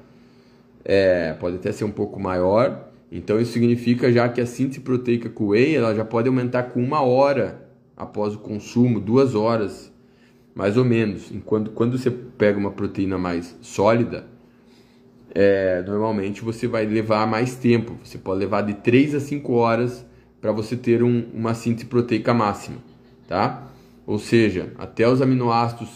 [0.84, 2.90] é, pode até ser um pouco maior.
[3.10, 6.82] Então, isso significa já que a síntese proteica com whey ela já pode aumentar com
[6.82, 7.66] uma hora
[7.96, 9.90] após o consumo, duas horas,
[10.54, 11.32] mais ou menos.
[11.32, 14.26] Enquanto quando você pega uma proteína mais sólida,
[15.34, 17.96] é, normalmente você vai levar mais tempo.
[18.04, 20.04] Você pode levar de 3 a 5 horas
[20.42, 22.78] para você ter um, uma síntese proteica máxima,
[23.28, 23.70] tá?
[24.04, 25.88] Ou seja, até os aminoácidos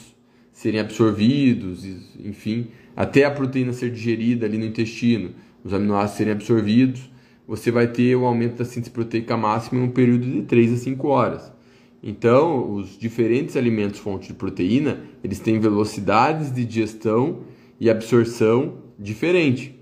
[0.52, 1.84] serem absorvidos,
[2.20, 5.32] enfim, até a proteína ser digerida ali no intestino,
[5.64, 7.10] os aminoácidos serem absorvidos,
[7.46, 10.74] você vai ter o um aumento da síntese proteica máxima em um período de 3
[10.74, 11.52] a 5 horas.
[12.00, 17.40] Então, os diferentes alimentos fontes de proteína, eles têm velocidades de digestão
[17.80, 19.74] e absorção diferente.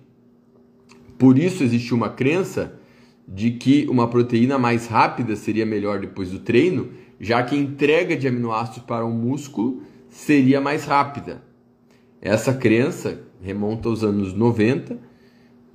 [1.18, 2.79] Por isso existe uma crença
[3.35, 8.16] de que uma proteína mais rápida seria melhor depois do treino, já que a entrega
[8.16, 11.42] de aminoácidos para o músculo seria mais rápida.
[12.23, 14.97] Essa crença remonta aos anos 90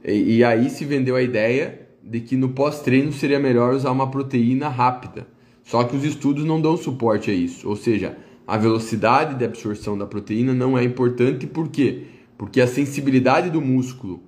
[0.05, 4.09] e, e aí se vendeu a ideia de que no pós-treino seria melhor usar uma
[4.09, 5.27] proteína rápida.
[5.61, 8.17] Só que os estudos não dão suporte a isso, ou seja,
[8.47, 12.03] a velocidade de absorção da proteína não é importante porque
[12.37, 14.23] porque a sensibilidade do músculo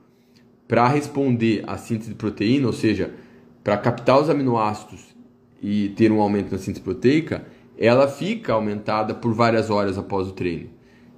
[0.71, 3.13] para responder à síntese de proteína, ou seja,
[3.61, 5.01] para captar os aminoácidos
[5.61, 7.45] e ter um aumento na síntese proteica,
[7.77, 10.69] ela fica aumentada por várias horas após o treino.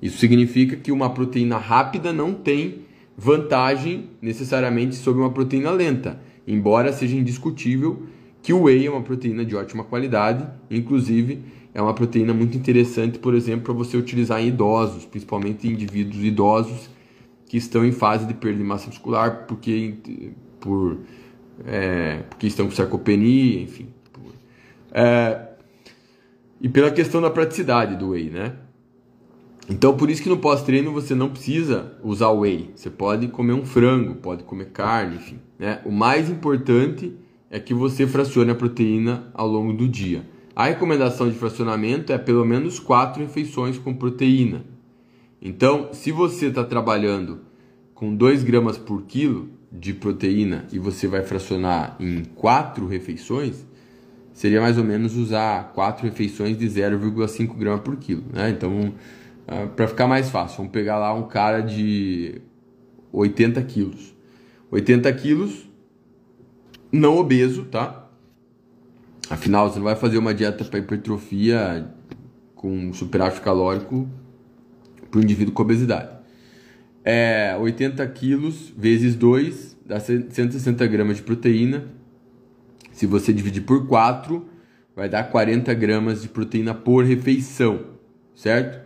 [0.01, 2.79] Isso significa que uma proteína rápida não tem
[3.15, 8.07] vantagem necessariamente sobre uma proteína lenta, embora seja indiscutível
[8.41, 11.43] que o whey é uma proteína de ótima qualidade, inclusive
[11.75, 16.23] é uma proteína muito interessante, por exemplo, para você utilizar em idosos, principalmente em indivíduos
[16.23, 16.89] idosos
[17.53, 19.93] que estão em fase de perda de massa muscular, porque,
[20.59, 20.97] por,
[21.63, 23.89] é, porque estão com sarcopenia, enfim.
[24.11, 24.33] Por,
[24.91, 25.49] é,
[26.59, 28.55] e pela questão da praticidade do whey, né?
[29.69, 32.71] Então, por isso que no pós-treino você não precisa usar whey.
[32.75, 35.39] Você pode comer um frango, pode comer carne, enfim.
[35.59, 35.79] Né?
[35.85, 37.13] O mais importante
[37.51, 40.25] é que você fracione a proteína ao longo do dia.
[40.55, 44.72] A recomendação de fracionamento é pelo menos quatro refeições com proteína.
[45.45, 47.41] Então, se você está trabalhando
[47.93, 53.65] com 2 gramas por quilo de proteína e você vai fracionar em quatro refeições,
[54.31, 58.23] seria mais ou menos usar quatro refeições de 0,5 gramas por quilo.
[58.31, 58.51] Né?
[58.51, 58.93] Então,
[59.45, 62.41] ah, para ficar mais fácil, vamos pegar lá um cara de
[63.11, 64.15] 80 quilos.
[64.71, 65.69] 80 quilos,
[66.89, 68.09] não obeso, tá?
[69.29, 71.93] Afinal, você não vai fazer uma dieta para hipertrofia
[72.55, 74.07] com superávit calórico
[75.13, 76.09] para o indivíduo com obesidade.
[77.05, 81.85] É 80 quilos vezes 2 dá 160 gramas de proteína.
[82.91, 84.43] Se você dividir por 4,
[84.95, 87.81] vai dar 40 gramas de proteína por refeição,
[88.33, 88.81] certo?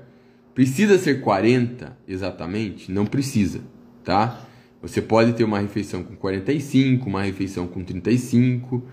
[0.54, 2.92] Precisa ser 40 exatamente?
[2.92, 3.62] Não precisa,
[4.04, 4.46] tá?
[4.82, 8.84] Você pode ter uma refeição com 45, uma refeição com 35.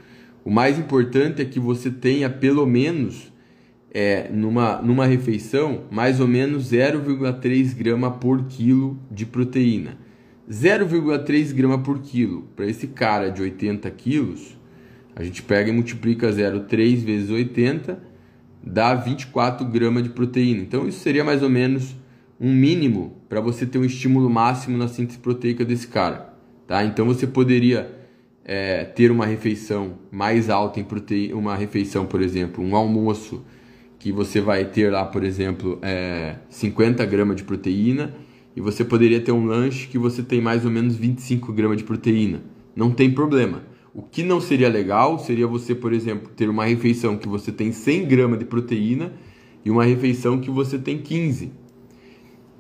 [0.45, 3.33] O mais importante é que você tenha pelo menos
[3.95, 9.97] é, numa, numa refeição mais ou menos 0,3 grama por quilo de proteína.
[10.51, 14.59] 0,3 grama por quilo para esse cara de 80 quilos,
[15.15, 18.03] a gente pega e multiplica 0,3 vezes 80,
[18.63, 20.61] dá 24 gramas de proteína.
[20.61, 21.95] Então isso seria mais ou menos
[22.41, 26.35] um mínimo para você ter um estímulo máximo na síntese proteica desse cara.
[26.67, 26.85] Tá?
[26.85, 27.91] Então você poderia
[28.45, 33.45] é, ter uma refeição mais alta em proteína, uma refeição, por exemplo, um almoço
[34.05, 38.15] que você vai ter lá, por exemplo, é, 50 gramas de proteína
[38.55, 41.85] e você poderia ter um lanche que você tem mais ou menos 25 gramas de
[41.85, 42.43] proteína.
[42.77, 43.63] Não tem problema.
[43.95, 47.73] O que não seria legal seria você, por exemplo, ter uma refeição que você tem
[47.73, 49.11] 100 gramas de proteína
[49.65, 51.51] e uma refeição que você tem 15.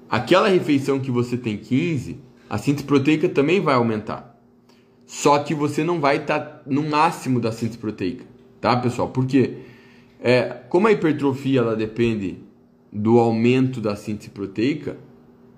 [0.09, 2.17] Aquela refeição que você tem 15,
[2.49, 4.41] a síntese proteica também vai aumentar.
[5.05, 8.25] Só que você não vai estar tá no máximo da síntese proteica,
[8.63, 9.11] tá, pessoal?
[9.11, 9.74] Porque
[10.27, 12.39] é, como a hipertrofia ela depende
[12.91, 14.97] do aumento da síntese proteica,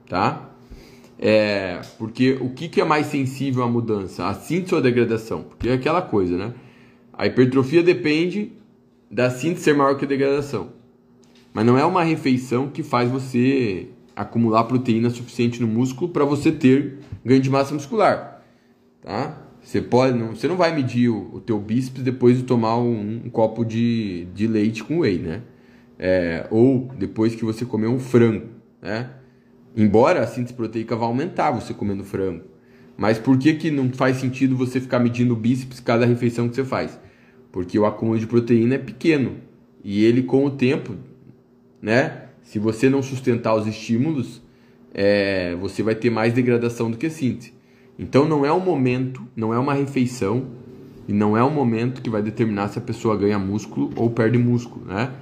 [0.09, 0.51] tá?
[1.17, 4.27] É, porque o que, que é mais sensível à mudança?
[4.27, 5.45] A síntese ou a degradação?
[5.45, 6.53] Porque é aquela coisa, né?
[7.13, 8.55] A hipertrofia depende
[9.09, 10.73] da síntese ser maior que a degradação.
[11.55, 16.51] Mas não é uma refeição que faz você acumular proteína suficiente no músculo para você
[16.51, 18.43] ter ganho de massa muscular,
[19.01, 19.46] tá?
[19.67, 23.23] Você pode, não, você não vai medir o, o teu bíceps depois de tomar um,
[23.25, 25.43] um, copo de, de leite com whey, né?
[25.99, 28.47] É, ou depois que você comer um frango,
[28.81, 29.11] né?
[29.77, 32.45] Embora a síntese proteica vá aumentar você comendo frango.
[32.97, 36.55] Mas por que, que não faz sentido você ficar medindo o bíceps cada refeição que
[36.55, 36.97] você faz?
[37.51, 39.39] Porque o acúmulo de proteína é pequeno.
[39.83, 40.95] E ele, com o tempo,
[41.83, 42.27] né?
[42.41, 44.41] Se você não sustentar os estímulos,
[44.95, 47.56] é, você vai ter mais degradação do que síntese.
[47.99, 50.47] Então não é um momento, não é uma refeição
[51.09, 54.39] e não é um momento que vai determinar se a pessoa ganha músculo ou perde
[54.39, 55.13] músculo, né?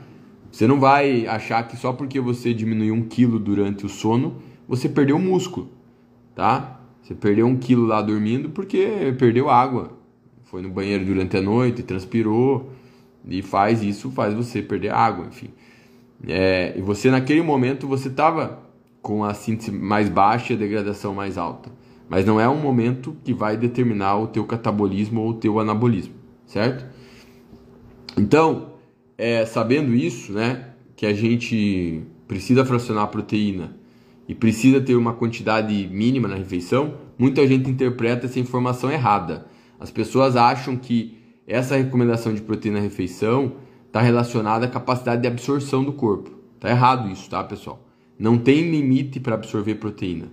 [0.50, 4.36] Você não vai achar que só porque você diminuiu um quilo durante o sono,
[4.68, 5.68] você perdeu músculo,
[6.34, 6.80] tá?
[7.02, 9.92] Você perdeu um quilo lá dormindo porque perdeu água.
[10.44, 12.70] Foi no banheiro durante a noite, transpirou
[13.26, 15.50] e faz isso, faz você perder água, enfim.
[16.26, 18.62] É, e você naquele momento você estava
[19.02, 21.70] com a síntese mais baixa e a degradação mais alta.
[22.08, 26.14] Mas não é um momento que vai determinar o teu catabolismo ou o teu anabolismo,
[26.46, 26.84] certo?
[28.16, 28.74] Então,
[29.16, 33.76] é, sabendo isso, né, que a gente precisa fracionar a proteína
[34.28, 39.46] e precisa ter uma quantidade mínima na refeição, muita gente interpreta essa informação errada.
[39.78, 45.28] As pessoas acham que essa recomendação de proteína na refeição está relacionada à capacidade de
[45.28, 46.30] absorção do corpo.
[46.58, 47.86] Tá errado isso, tá, pessoal?
[48.18, 50.32] Não tem limite para absorver proteína,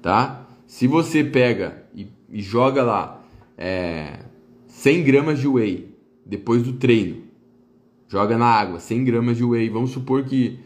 [0.00, 0.46] tá?
[0.66, 3.24] Se você pega e, e joga lá
[3.56, 4.20] é,
[4.66, 5.94] 100 gramas de whey
[6.26, 7.24] depois do treino
[8.14, 10.60] joga na água 100 gramas de whey, vamos supor que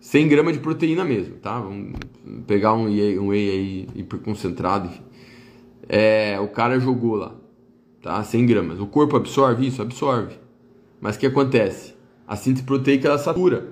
[0.00, 1.58] 100 gramas de proteína mesmo, tá?
[1.58, 1.98] Vamos
[2.46, 4.90] pegar um whey, um whey aí hiperconcentrado.
[5.88, 7.34] É, o cara jogou lá,
[8.02, 8.22] tá?
[8.22, 8.80] 100 gramas.
[8.80, 9.80] O corpo absorve isso?
[9.80, 10.36] Absorve.
[11.00, 11.94] Mas o que acontece?
[12.28, 13.68] A síntese proteica ela satura.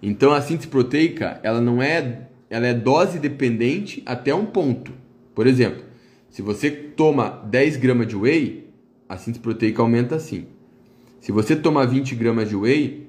[0.00, 4.92] Então a síntese proteica, ela não é, ela é dose dependente até um ponto.
[5.34, 5.82] Por exemplo,
[6.28, 8.72] se você toma 10 gramas de whey,
[9.08, 10.46] a síntese proteica aumenta assim.
[11.20, 13.08] Se você toma 20 gramas de whey,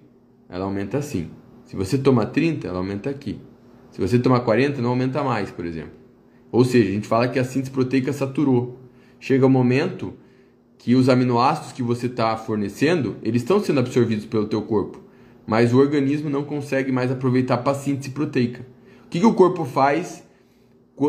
[0.49, 1.29] ela aumenta assim.
[1.65, 3.39] Se você toma 30, ela aumenta aqui.
[3.91, 5.93] Se você toma 40, não aumenta mais, por exemplo.
[6.51, 8.79] Ou seja, a gente fala que a síntese proteica saturou.
[9.19, 10.13] Chega o um momento
[10.77, 14.99] que os aminoácidos que você está fornecendo, eles estão sendo absorvidos pelo teu corpo,
[15.45, 18.65] mas o organismo não consegue mais aproveitar para a síntese proteica.
[19.05, 20.23] O que, que o corpo faz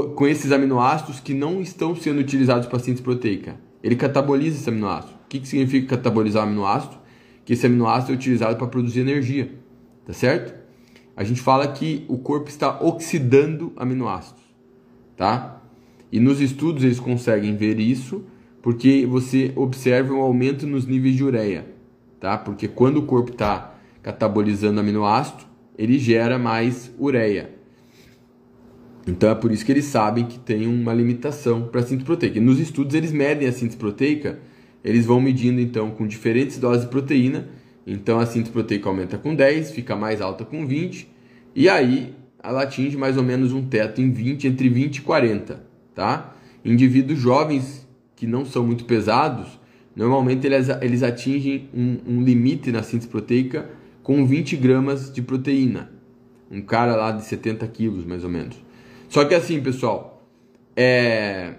[0.00, 3.56] com esses aminoácidos que não estão sendo utilizados para síntese proteica?
[3.82, 6.96] Ele cataboliza esse aminoácido que, que significa catabolizar aminoácido?
[7.44, 9.50] Que esse aminoácido é utilizado para produzir energia,
[10.04, 10.54] tá certo?
[11.16, 14.42] A gente fala que o corpo está oxidando aminoácidos,
[15.16, 15.62] tá?
[16.10, 18.24] E nos estudos eles conseguem ver isso
[18.60, 21.66] porque você observa um aumento nos níveis de ureia,
[22.20, 22.36] tá?
[22.36, 25.44] Porque quando o corpo está catabolizando aminoácido,
[25.78, 27.54] ele gera mais ureia.
[29.06, 32.38] Então é por isso que eles sabem que tem uma limitação para a síntese proteica.
[32.38, 34.38] E nos estudos eles medem a síntese proteica
[34.84, 37.48] eles vão medindo então com diferentes doses de proteína.
[37.86, 41.08] Então a síntese proteica aumenta com 10, fica mais alta com 20,
[41.54, 45.64] e aí ela atinge mais ou menos um teto em 20, entre 20 e 40,
[45.94, 46.34] tá?
[46.64, 47.86] Indivíduos jovens
[48.16, 49.60] que não são muito pesados
[49.94, 53.68] Normalmente eles, eles atingem um, um limite na síntese proteica
[54.02, 55.90] com 20 gramas de proteína.
[56.50, 58.56] Um cara lá de 70 quilos, mais ou menos.
[59.12, 60.26] Só que assim, pessoal,
[60.74, 61.56] é...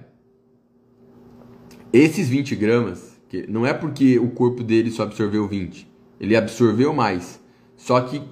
[1.93, 5.87] esses 20 gramas, que não é porque o corpo dele só absorveu 20,
[6.19, 7.39] ele absorveu mais.
[7.77, 8.23] Só que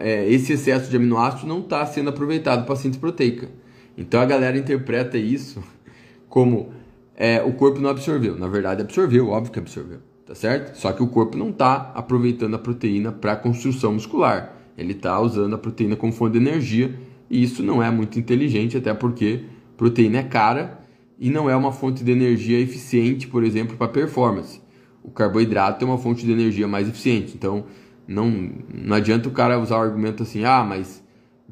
[0.00, 3.48] é, esse excesso de aminoácido não está sendo aproveitado para a síntese proteica.
[3.96, 5.62] Então a galera interpreta isso
[6.28, 6.72] como
[7.14, 8.36] é, o corpo não absorveu.
[8.36, 10.76] Na verdade, absorveu, óbvio que absorveu, tá certo?
[10.76, 14.52] Só que o corpo não está aproveitando a proteína para construção muscular.
[14.76, 18.76] Ele está usando a proteína como fonte de energia e isso não é muito inteligente,
[18.76, 19.44] até porque
[19.76, 20.80] proteína é cara
[21.18, 24.60] e não é uma fonte de energia eficiente, por exemplo, para performance.
[25.02, 27.34] O carboidrato é uma fonte de energia mais eficiente.
[27.34, 27.64] Então,
[28.06, 31.02] não, não adianta o cara usar o argumento assim, ah, mas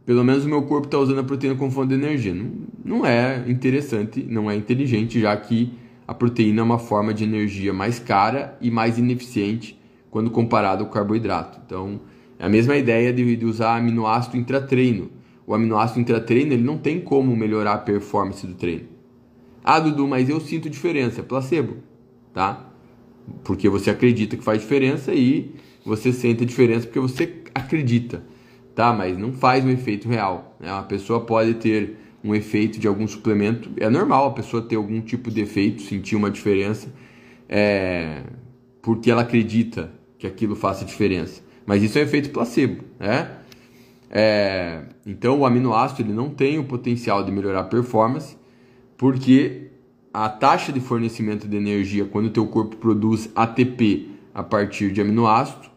[0.05, 2.33] pelo menos o meu corpo está usando a proteína como fonte de energia.
[2.33, 2.51] Não,
[2.85, 5.73] não é interessante, não é inteligente, já que
[6.07, 9.79] a proteína é uma forma de energia mais cara e mais ineficiente
[10.11, 11.61] quando comparado ao carboidrato.
[11.67, 12.01] Então,
[12.39, 15.11] é a mesma ideia de, de usar aminoácido intratreino.
[15.47, 18.89] O aminoácido intratreino ele não tem como melhorar a performance do treino.
[19.63, 21.23] Ah, Dudu, mas eu sinto diferença.
[21.23, 21.77] Placebo,
[22.33, 22.69] tá?
[23.45, 28.23] Porque você acredita que faz diferença e você sente a diferença porque você acredita
[28.77, 28.93] tá?
[28.93, 30.55] Mas não faz um efeito real.
[30.61, 30.71] Né?
[30.71, 35.01] Uma pessoa pode ter um efeito de algum suplemento, é normal a pessoa ter algum
[35.01, 36.93] tipo de efeito, sentir uma diferença,
[37.49, 38.23] é,
[38.83, 41.43] porque ela acredita que aquilo faça diferença.
[41.65, 43.31] Mas isso é um efeito placebo, né?
[44.11, 48.37] É, então o aminoácido ele não tem o potencial de melhorar a performance,
[48.99, 49.71] porque
[50.13, 55.01] a taxa de fornecimento de energia quando o teu corpo produz ATP a partir de
[55.01, 55.69] aminoácido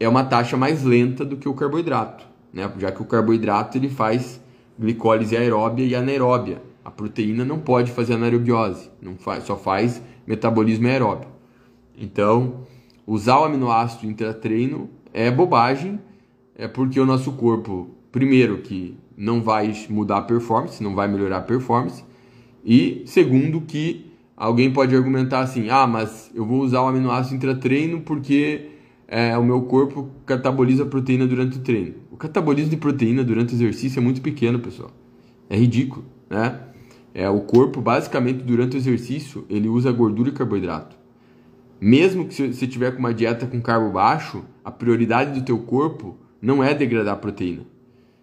[0.00, 2.70] é uma taxa mais lenta do que o carboidrato, né?
[2.78, 4.40] já que o carboidrato ele faz
[4.78, 6.62] glicólise aeróbia e anaeróbia.
[6.84, 11.28] A proteína não pode fazer anaerobiose, não faz, só faz metabolismo aeróbio.
[11.96, 12.66] Então,
[13.06, 16.00] usar o aminoácido intratreino é bobagem,
[16.54, 21.38] é porque o nosso corpo, primeiro, que não vai mudar a performance, não vai melhorar
[21.38, 22.04] a performance,
[22.64, 28.00] e segundo, que alguém pode argumentar assim: ah, mas eu vou usar o aminoácido intratreino
[28.00, 28.70] porque
[29.06, 31.94] é, o meu corpo cataboliza proteína durante o treino.
[32.10, 34.90] O catabolismo de proteína durante o exercício é muito pequeno, pessoal.
[35.48, 36.60] É ridículo, né?
[37.14, 40.96] É, o corpo, basicamente, durante o exercício, ele usa gordura e carboidrato.
[41.80, 46.16] Mesmo que você tiver com uma dieta com carbo baixo, a prioridade do teu corpo
[46.42, 47.62] não é degradar proteína.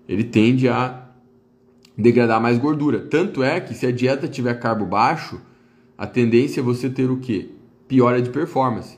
[0.07, 1.05] Ele tende a
[1.97, 2.99] degradar mais gordura.
[2.99, 5.39] Tanto é que se a dieta tiver carbo baixo,
[5.97, 7.49] a tendência é você ter o quê?
[7.87, 8.97] Piora de performance,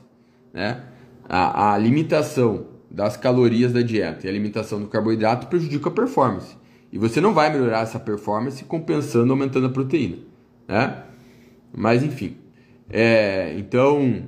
[0.52, 0.82] né?
[1.28, 6.56] a, a limitação das calorias da dieta e a limitação do carboidrato prejudica a performance.
[6.90, 10.16] E você não vai melhorar essa performance compensando, aumentando a proteína.
[10.66, 11.02] Né?
[11.76, 12.36] Mas enfim.
[12.88, 14.24] É, então,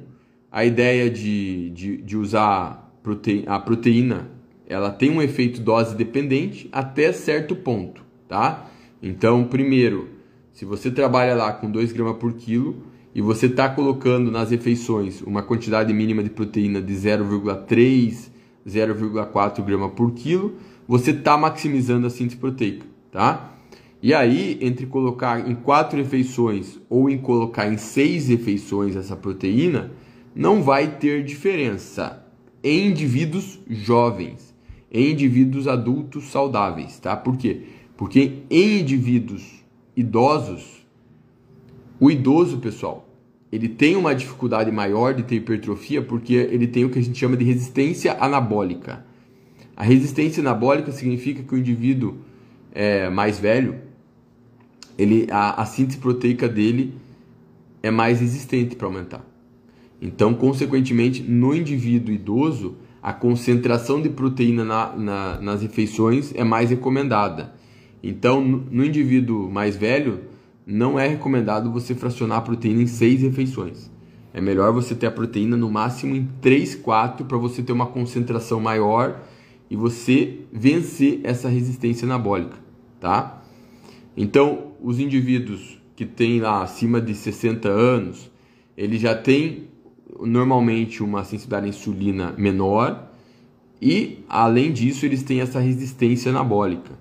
[0.52, 4.30] a ideia de, de, de usar prote, a proteína
[4.70, 8.02] ela tem um efeito dose dependente até certo ponto.
[8.28, 8.70] Tá?
[9.02, 10.10] Então, primeiro,
[10.52, 15.20] se você trabalha lá com 2 gramas por quilo, e você está colocando nas refeições
[15.22, 18.30] uma quantidade mínima de proteína de 0,3,
[18.66, 20.54] 0,4 grama por quilo,
[20.86, 23.56] você está maximizando a síntese proteica, tá?
[24.02, 29.92] E aí, entre colocar em quatro refeições ou em colocar em seis refeições essa proteína,
[30.34, 32.24] não vai ter diferença
[32.62, 34.49] em indivíduos jovens,
[34.90, 37.16] em indivíduos adultos saudáveis, tá?
[37.16, 37.62] Por quê?
[37.96, 39.62] Porque em indivíduos
[39.96, 40.80] idosos
[42.00, 43.06] o idoso, pessoal,
[43.52, 47.18] ele tem uma dificuldade maior de ter hipertrofia porque ele tem o que a gente
[47.18, 49.04] chama de resistência anabólica.
[49.76, 52.16] A resistência anabólica significa que o indivíduo
[52.72, 53.80] é, mais velho,
[54.96, 56.94] ele, a, a síntese proteica dele
[57.82, 59.26] é mais resistente para aumentar.
[60.00, 66.70] Então, consequentemente, no indivíduo idoso, a concentração de proteína na, na, nas refeições é mais
[66.70, 67.54] recomendada.
[68.02, 70.20] Então, no, indivíduo mais velho,
[70.66, 73.90] não é recomendado você fracionar a proteína em seis refeições.
[74.32, 77.86] É melhor você ter a proteína no máximo em 3, 4 para você ter uma
[77.86, 79.20] concentração maior
[79.68, 82.56] e você vencer essa resistência anabólica,
[83.00, 83.42] tá?
[84.16, 88.30] Então, os indivíduos que têm lá acima de 60 anos,
[88.76, 89.69] eles já têm
[90.26, 93.10] normalmente uma sensibilidade à insulina menor
[93.80, 96.98] e, além disso, eles têm essa resistência anabólica.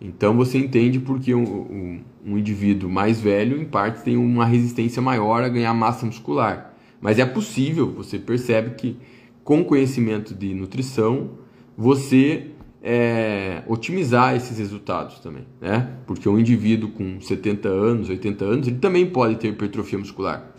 [0.00, 5.02] Então você entende porque um, um, um, indivíduo mais velho, em parte, tem uma resistência
[5.02, 6.74] maior a ganhar massa muscular.
[7.00, 8.96] Mas é possível, você percebe que
[9.44, 11.30] com conhecimento de nutrição,
[11.76, 12.48] você
[12.82, 15.96] é, otimizar esses resultados também, né?
[16.06, 20.57] Porque um indivíduo com 70 anos, 80 anos, ele também pode ter hipertrofia muscular.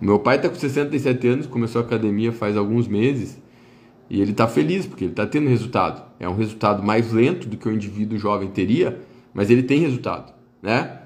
[0.00, 3.40] Meu pai está com 67 anos, começou a academia faz alguns meses
[4.10, 6.04] e ele está feliz porque ele está tendo resultado.
[6.18, 9.00] É um resultado mais lento do que o indivíduo jovem teria,
[9.32, 10.32] mas ele tem resultado,
[10.62, 11.00] né?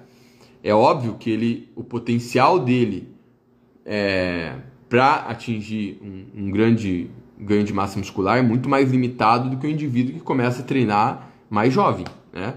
[0.63, 3.09] É óbvio que ele, o potencial dele
[3.85, 4.55] é,
[4.89, 9.67] para atingir um, um grande ganho de massa muscular é muito mais limitado do que
[9.67, 12.55] o indivíduo que começa a treinar mais jovem, né?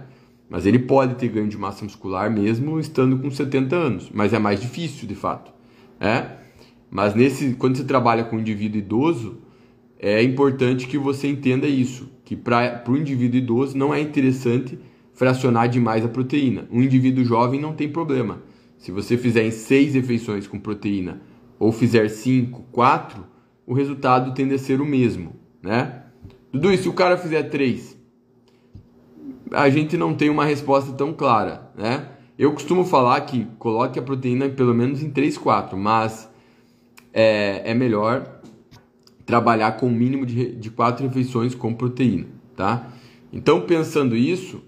[0.50, 4.40] Mas ele pode ter ganho de massa muscular mesmo estando com 70 anos, mas é
[4.40, 5.52] mais difícil de fato,
[6.02, 6.38] né?
[6.89, 9.38] Mas nesse, quando você trabalha com um indivíduo idoso,
[9.99, 14.78] é importante que você entenda isso, que para o indivíduo idoso não é interessante
[15.14, 16.68] fracionar demais a proteína.
[16.72, 18.41] Um indivíduo jovem não tem problema.
[18.78, 21.22] Se você fizer em seis refeições com proteína
[21.60, 23.28] ou fizer cinco, quatro,
[23.68, 26.06] o resultado tende a ser o mesmo, né?
[26.52, 27.95] Dudu, e se o cara fizer três?
[29.52, 32.08] A gente não tem uma resposta tão clara, né?
[32.38, 36.30] Eu costumo falar que coloque a proteína pelo menos em 3, 4, mas
[37.14, 38.40] é, é melhor
[39.26, 42.88] trabalhar com o mínimo de, de quatro refeições com proteína, tá?
[43.32, 44.62] Então, pensando isso,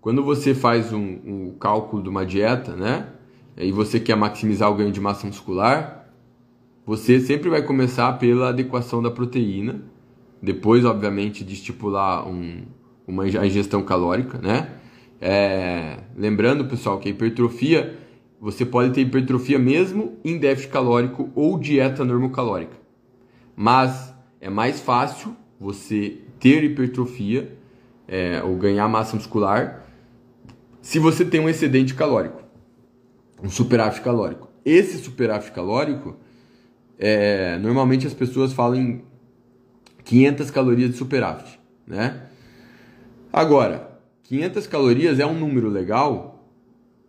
[0.00, 3.08] quando você faz um, um cálculo de uma dieta, né?
[3.56, 6.06] E você quer maximizar o ganho de massa muscular,
[6.86, 9.82] você sempre vai começar pela adequação da proteína,
[10.42, 12.62] depois, obviamente, de estipular um,
[13.06, 14.79] uma ingestão calórica, né?
[15.20, 17.98] É, lembrando, pessoal, que a hipertrofia,
[18.40, 22.76] você pode ter hipertrofia mesmo em déficit calórico ou dieta normocalórica.
[23.54, 27.54] Mas é mais fácil você ter hipertrofia
[28.08, 29.84] é, ou ganhar massa muscular
[30.80, 32.42] se você tem um excedente calórico,
[33.42, 34.48] um superávit calórico.
[34.64, 36.16] Esse superávit calórico,
[36.98, 39.04] é, normalmente as pessoas falam em
[40.04, 42.22] 500 calorias de superávit, né?
[43.32, 43.89] Agora,
[44.30, 46.48] 500 calorias é um número legal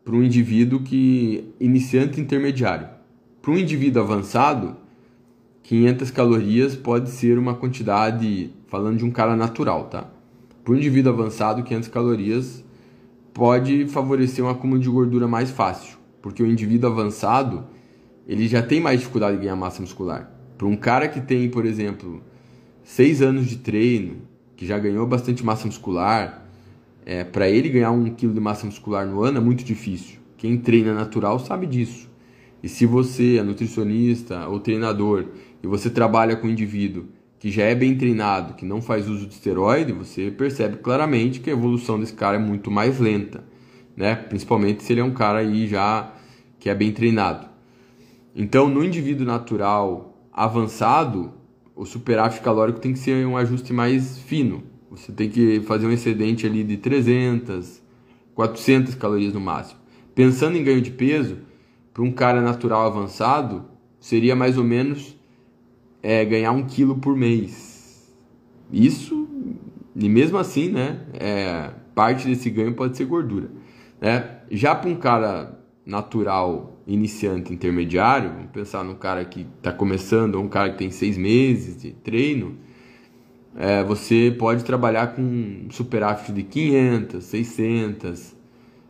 [0.04, 2.88] para um indivíduo que iniciante intermediário.
[3.44, 4.76] Para um indivíduo avançado,
[5.62, 10.10] 500 calorias pode ser uma quantidade, falando de um cara natural, tá?
[10.64, 12.64] Para um indivíduo avançado, 500 calorias
[13.32, 17.68] pode favorecer um acúmulo de gordura mais fácil, porque o indivíduo avançado
[18.28, 20.32] ele já tem mais dificuldade de ganhar massa muscular.
[20.58, 22.24] Para um cara que tem, por exemplo,
[22.84, 24.24] 6 anos de treino,
[24.56, 26.41] que já ganhou bastante massa muscular,
[27.06, 30.20] é, para ele ganhar um quilo de massa muscular no ano é muito difícil.
[30.38, 32.10] Quem treina natural sabe disso.
[32.64, 35.26] E se você é nutricionista ou treinador
[35.64, 37.06] e você trabalha com um indivíduo
[37.40, 41.50] que já é bem treinado, que não faz uso de esteroide, você percebe claramente que
[41.50, 43.44] a evolução desse cara é muito mais lenta,
[43.98, 44.16] né?
[44.16, 46.14] Principalmente se ele é um cara aí já
[46.60, 47.48] que é bem treinado.
[48.36, 51.34] Então, no indivíduo natural avançado,
[51.76, 54.64] o superávit calórico tem que ser um ajuste mais fino.
[54.92, 57.82] Você tem que fazer um excedente ali de 300,
[58.36, 59.80] 400 calorias no máximo.
[60.14, 61.38] Pensando em ganho de peso,
[61.94, 63.66] para um cara natural avançado,
[64.02, 65.18] seria mais ou menos
[66.04, 68.12] é, ganhar um quilo por mês.
[68.72, 69.28] Isso,
[69.96, 73.50] e mesmo assim, né, é, parte desse ganho pode ser gordura.
[74.00, 74.40] Né?
[74.50, 80.44] Já para um cara natural, iniciante, intermediário, vamos pensar no cara que está começando, ou
[80.44, 82.58] um cara que tem seis meses de treino,
[83.56, 88.36] é, você pode trabalhar com superávit de 500, 600,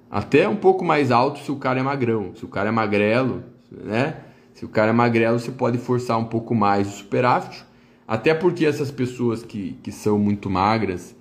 [0.10, 2.32] até um pouco mais alto se o cara é magrão.
[2.36, 4.18] Se o cara é magrelo, né?
[4.54, 7.64] Se o cara é magrelo, você pode forçar um pouco mais o superávit.
[8.08, 11.16] Até porque essas pessoas que, que são muito magras,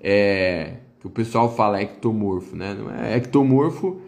[0.00, 2.74] é, que o pessoal fala ectomorfo, né?
[2.78, 4.00] Não é ectomorfo,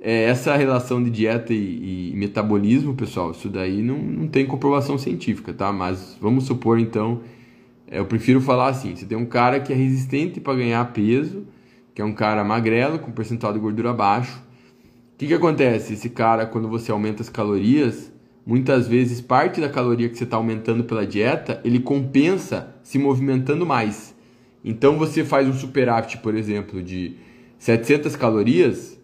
[0.00, 4.98] é essa relação de dieta e, e, metabolismo, pessoal, isso daí não, não tem comprovação
[4.98, 5.72] científica, tá?
[5.72, 7.22] Mas vamos supor então,
[7.90, 11.46] eu prefiro falar assim: você tem um cara que é resistente para ganhar peso
[11.98, 14.38] que é um cara magrelo, com percentual de gordura baixo.
[14.38, 15.94] O que, que acontece?
[15.94, 18.12] Esse cara, quando você aumenta as calorias,
[18.46, 23.66] muitas vezes parte da caloria que você está aumentando pela dieta, ele compensa se movimentando
[23.66, 24.14] mais.
[24.64, 27.16] Então você faz um superávit, por exemplo, de
[27.58, 28.96] 700 calorias,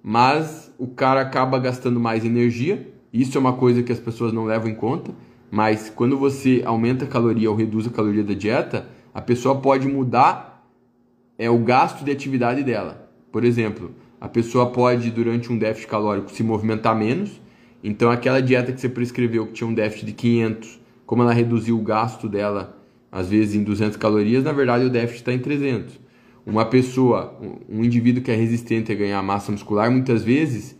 [0.00, 2.88] mas o cara acaba gastando mais energia.
[3.12, 5.10] Isso é uma coisa que as pessoas não levam em conta.
[5.50, 9.88] Mas quando você aumenta a caloria ou reduz a caloria da dieta, a pessoa pode
[9.88, 10.48] mudar
[11.38, 13.08] é o gasto de atividade dela.
[13.30, 17.40] Por exemplo, a pessoa pode, durante um déficit calórico, se movimentar menos.
[17.82, 21.78] Então, aquela dieta que você prescreveu, que tinha um déficit de 500, como ela reduziu
[21.78, 22.76] o gasto dela,
[23.10, 25.98] às vezes em 200 calorias, na verdade o déficit está em 300.
[26.44, 27.38] Uma pessoa,
[27.68, 30.76] um indivíduo que é resistente a ganhar massa muscular, muitas vezes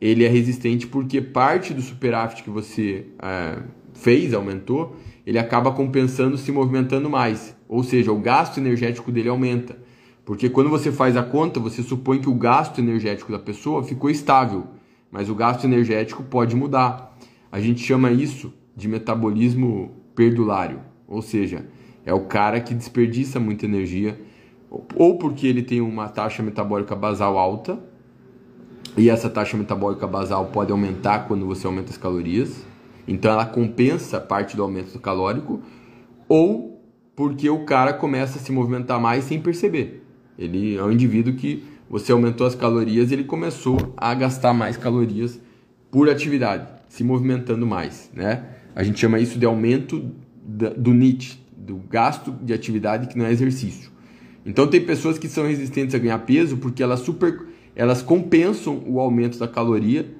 [0.00, 3.62] ele é resistente porque parte do superávit que você é,
[3.94, 7.56] fez, aumentou, ele acaba compensando se movimentando mais.
[7.68, 9.78] Ou seja, o gasto energético dele aumenta.
[10.24, 14.10] Porque quando você faz a conta, você supõe que o gasto energético da pessoa ficou
[14.10, 14.66] estável,
[15.10, 17.16] mas o gasto energético pode mudar.
[17.52, 21.68] a gente chama isso de metabolismo perdulário, ou seja,
[22.04, 24.20] é o cara que desperdiça muita energia,
[24.96, 27.78] ou porque ele tem uma taxa metabólica basal alta,
[28.96, 32.64] e essa taxa metabólica basal pode aumentar quando você aumenta as calorias,
[33.06, 35.60] então ela compensa parte do aumento calórico,
[36.28, 36.82] ou
[37.14, 40.04] porque o cara começa a se movimentar mais sem perceber.
[40.38, 45.40] Ele é um indivíduo que você aumentou as calorias, ele começou a gastar mais calorias
[45.90, 48.44] por atividade, se movimentando mais, né?
[48.74, 50.10] A gente chama isso de aumento
[50.44, 53.92] do NIT, do gasto de atividade que não é exercício.
[54.44, 57.46] Então tem pessoas que são resistentes a ganhar peso porque elas super
[57.76, 60.14] elas compensam o aumento da caloria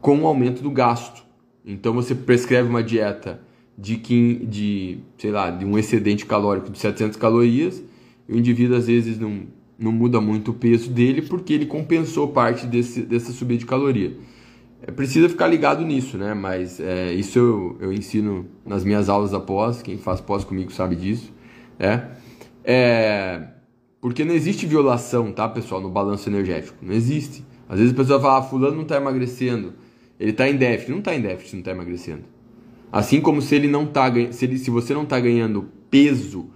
[0.00, 1.24] com o aumento do gasto.
[1.64, 3.40] Então você prescreve uma dieta
[3.76, 7.82] de, de sei lá, de um excedente calórico de 700 calorias,
[8.28, 9.42] e o indivíduo às vezes não,
[9.78, 14.16] não muda muito o peso dele porque ele compensou parte desse, dessa subida de caloria.
[14.84, 16.34] É, precisa ficar ligado nisso, né?
[16.34, 20.96] Mas é, isso eu, eu ensino nas minhas aulas após, quem faz pós comigo sabe
[20.96, 21.32] disso,
[21.78, 22.10] né?
[22.64, 23.48] É,
[24.00, 26.76] porque não existe violação, tá, pessoal, no balanço energético.
[26.82, 27.44] Não existe.
[27.68, 29.74] Às vezes a pessoa fala, ah, fulano não está emagrecendo.
[30.22, 30.92] Ele está em déficit.
[30.92, 32.22] Não está em déficit, não está emagrecendo.
[32.92, 36.48] Assim como se ele não tá se, ele, se você não está ganhando peso,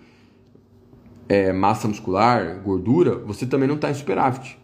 [1.29, 4.57] é, massa muscular, gordura, você também não está em superávit.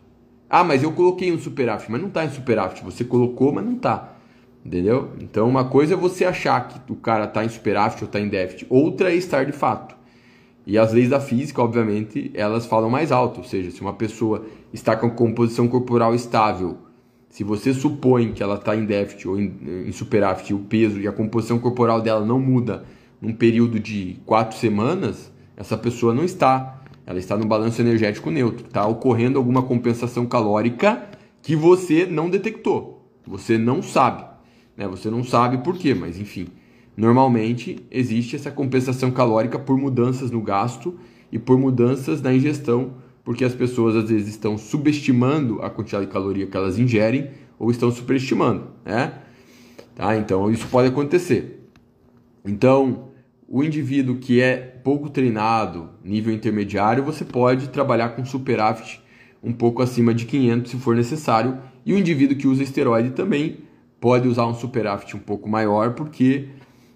[0.49, 2.85] Ah, mas eu coloquei um superávit, mas não está em superávit.
[2.85, 4.15] Você colocou, mas não está.
[4.65, 5.11] Entendeu?
[5.21, 8.29] Então, uma coisa é você achar que o cara está em superávit ou está em
[8.29, 8.67] déficit.
[8.71, 9.97] Outra é estar de fato.
[10.65, 13.39] E as leis da física, obviamente, elas falam mais alto.
[13.39, 16.79] Ou seja, se uma pessoa está com composição corporal estável,
[17.33, 21.09] se você supõe que ela está em déficit ou em, em superávit, o peso e
[21.09, 22.85] a composição corporal dela não muda
[23.21, 28.67] num período de quatro semanas, essa pessoa não está ela está no balanço energético neutro.
[28.67, 31.09] Está ocorrendo alguma compensação calórica
[31.43, 33.05] que você não detectou.
[33.27, 34.25] Você não sabe.
[34.77, 34.87] Né?
[34.87, 36.47] Você não sabe por quê, mas enfim.
[36.97, 40.97] Normalmente existe essa compensação calórica por mudanças no gasto
[41.33, 42.93] e por mudanças na ingestão,
[43.25, 47.71] porque as pessoas às vezes estão subestimando a quantidade de caloria que elas ingerem ou
[47.71, 49.15] estão superestimando, né?
[49.95, 50.17] Tá?
[50.17, 51.69] Então isso pode acontecer.
[52.45, 53.11] Então,
[53.49, 59.01] o indivíduo que é pouco treinado, nível intermediário, você pode trabalhar com superávit
[59.43, 61.59] um pouco acima de 500 se for necessário.
[61.85, 63.59] E o indivíduo que usa esteroide também
[64.01, 66.49] pode usar um superávit um pouco maior, porque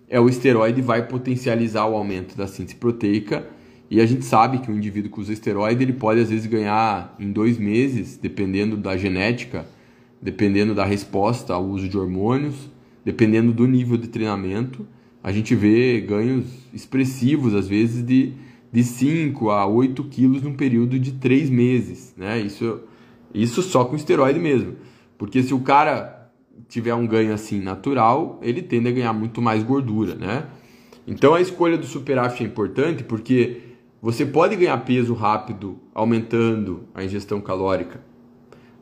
[0.08, 3.46] é o esteroide vai potencializar o aumento da síntese proteica.
[3.90, 7.14] E a gente sabe que o indivíduo que usa esteroide ele pode às vezes ganhar
[7.20, 9.66] em dois meses, dependendo da genética,
[10.20, 12.70] dependendo da resposta ao uso de hormônios,
[13.04, 14.86] dependendo do nível de treinamento
[15.26, 18.32] a gente vê ganhos expressivos, às vezes, de,
[18.70, 22.14] de 5 a 8 quilos num período de 3 meses.
[22.16, 22.38] Né?
[22.38, 22.82] Isso,
[23.34, 24.76] isso só com esteroide mesmo.
[25.18, 26.30] Porque se o cara
[26.68, 30.14] tiver um ganho assim natural, ele tende a ganhar muito mais gordura.
[30.14, 30.46] Né?
[31.08, 33.62] Então a escolha do superávit é importante porque
[34.06, 38.00] você pode ganhar peso rápido aumentando a ingestão calórica,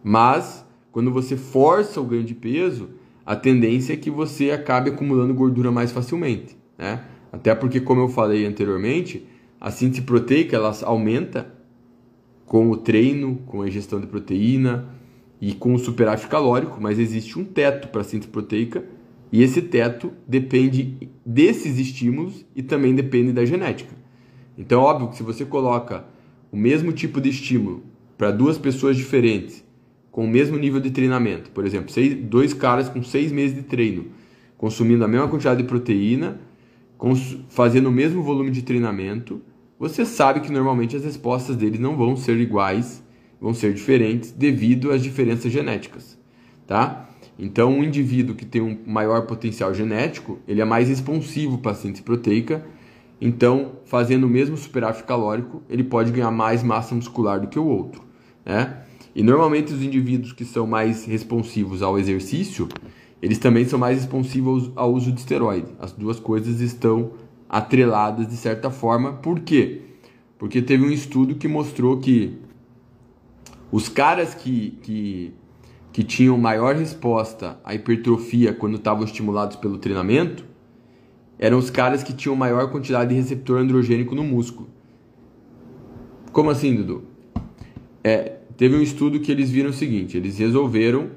[0.02, 2.90] mas quando você força o ganho de peso,
[3.24, 7.04] a tendência é que você acabe acumulando gordura mais facilmente, né?
[7.32, 9.26] Até porque, como eu falei anteriormente,
[9.58, 11.54] a síntese proteica ela aumenta
[12.44, 14.90] com o treino, com a ingestão de proteína
[15.40, 18.84] e com o superávit calórico, mas existe um teto para a síntese proteica
[19.32, 24.03] e esse teto depende desses estímulos e também depende da genética.
[24.57, 26.05] Então, óbvio que se você coloca
[26.50, 27.82] o mesmo tipo de estímulo
[28.16, 29.64] para duas pessoas diferentes
[30.11, 31.50] com o mesmo nível de treinamento.
[31.50, 34.07] Por exemplo, seis, dois caras com seis meses de treino,
[34.57, 36.40] consumindo a mesma quantidade de proteína,
[37.48, 39.42] fazendo o mesmo volume de treinamento,
[39.78, 43.02] você sabe que normalmente as respostas deles não vão ser iguais,
[43.40, 46.16] vão ser diferentes devido às diferenças genéticas,
[46.66, 47.11] tá?
[47.36, 51.74] Então, um indivíduo que tem um maior potencial genético, ele é mais responsivo para a
[51.74, 52.64] síntese proteica.
[53.20, 57.66] Então, fazendo o mesmo superávit calórico, ele pode ganhar mais massa muscular do que o
[57.66, 58.02] outro,
[58.44, 58.82] né?
[59.14, 62.68] E normalmente os indivíduos que são mais responsivos ao exercício,
[63.22, 65.68] eles também são mais responsivos ao uso de esteroide.
[65.78, 67.12] As duas coisas estão
[67.48, 69.12] atreladas de certa forma.
[69.12, 69.82] Por quê?
[70.36, 72.38] Porque teve um estudo que mostrou que
[73.70, 75.32] os caras que, que,
[75.92, 80.44] que tinham maior resposta à hipertrofia quando estavam estimulados pelo treinamento
[81.39, 84.68] eram os caras que tinham maior quantidade de receptor androgênico no músculo.
[86.32, 87.05] Como assim, Dudu?
[88.03, 91.11] É, teve um estudo que eles viram o seguinte: eles resolveram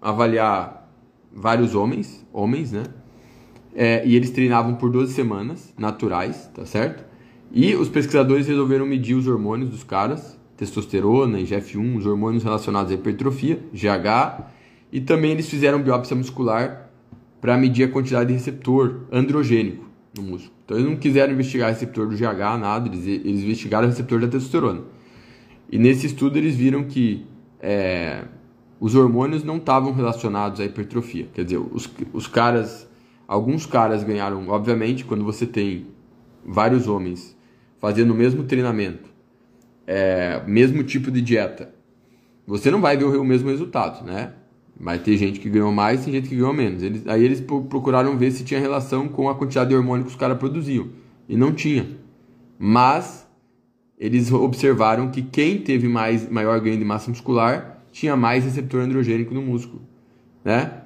[0.00, 0.90] avaliar
[1.32, 2.84] vários homens, homens, né?
[3.74, 7.04] É, e eles treinavam por 12 semanas, naturais, tá certo?
[7.52, 12.94] E os pesquisadores resolveram medir os hormônios dos caras, testosterona, IGF-1, os hormônios relacionados à
[12.94, 14.46] hipertrofia, GH,
[14.90, 16.85] e também eles fizeram biópsia muscular
[17.46, 20.52] para medir a quantidade de receptor androgênico no músculo.
[20.64, 24.26] Então eles não quiseram investigar receptor do GH, nada, eles, eles investigaram o receptor da
[24.26, 24.82] testosterona.
[25.70, 27.24] E nesse estudo eles viram que
[27.60, 28.24] é,
[28.80, 31.28] os hormônios não estavam relacionados à hipertrofia.
[31.32, 32.90] Quer dizer, os, os caras,
[33.28, 35.86] alguns caras ganharam, obviamente, quando você tem
[36.44, 37.38] vários homens
[37.78, 39.08] fazendo o mesmo treinamento,
[39.86, 41.72] é, mesmo tipo de dieta,
[42.44, 44.32] você não vai ver o mesmo resultado, né?
[44.78, 46.82] Vai ter gente que ganhou mais e gente que ganhou menos.
[46.82, 50.16] Eles, aí eles procuraram ver se tinha relação com a quantidade de hormônio que os
[50.16, 50.88] caras produziam.
[51.28, 51.96] E não tinha.
[52.58, 53.26] Mas
[53.98, 59.32] eles observaram que quem teve mais, maior ganho de massa muscular tinha mais receptor androgênico
[59.32, 59.80] no músculo.
[60.44, 60.82] Né?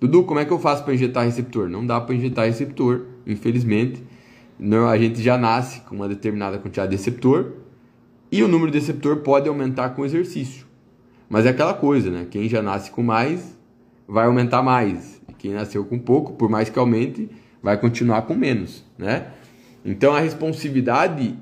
[0.00, 1.68] Dudu, como é que eu faço para injetar receptor?
[1.68, 4.02] Não dá para injetar receptor, infelizmente.
[4.58, 7.54] Não, a gente já nasce com uma determinada quantidade de receptor
[8.30, 10.66] e o número de receptor pode aumentar com exercício.
[11.32, 12.26] Mas é aquela coisa, né?
[12.30, 13.56] Quem já nasce com mais
[14.06, 15.18] vai aumentar mais.
[15.26, 17.26] E quem nasceu com pouco, por mais que aumente,
[17.62, 19.28] vai continuar com menos, né?
[19.82, 21.34] Então a responsividade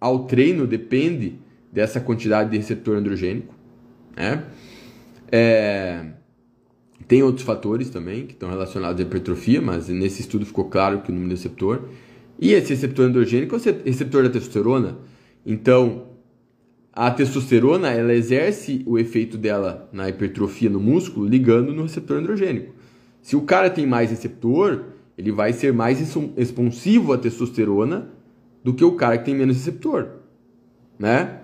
[0.00, 1.38] ao treino depende
[1.70, 3.54] dessa quantidade de receptor androgênico,
[4.16, 4.44] né?
[5.30, 6.06] É...
[7.06, 11.10] Tem outros fatores também que estão relacionados à hipertrofia, mas nesse estudo ficou claro que
[11.10, 11.82] o número de receptor.
[12.40, 14.96] E esse receptor androgênico é o receptor da testosterona.
[15.44, 16.13] Então,
[16.96, 22.72] a testosterona ela exerce o efeito dela na hipertrofia no músculo ligando no receptor androgênico.
[23.20, 24.84] Se o cara tem mais receptor,
[25.18, 25.98] ele vai ser mais
[26.36, 28.10] responsivo à testosterona
[28.62, 30.06] do que o cara que tem menos receptor,
[30.96, 31.40] né?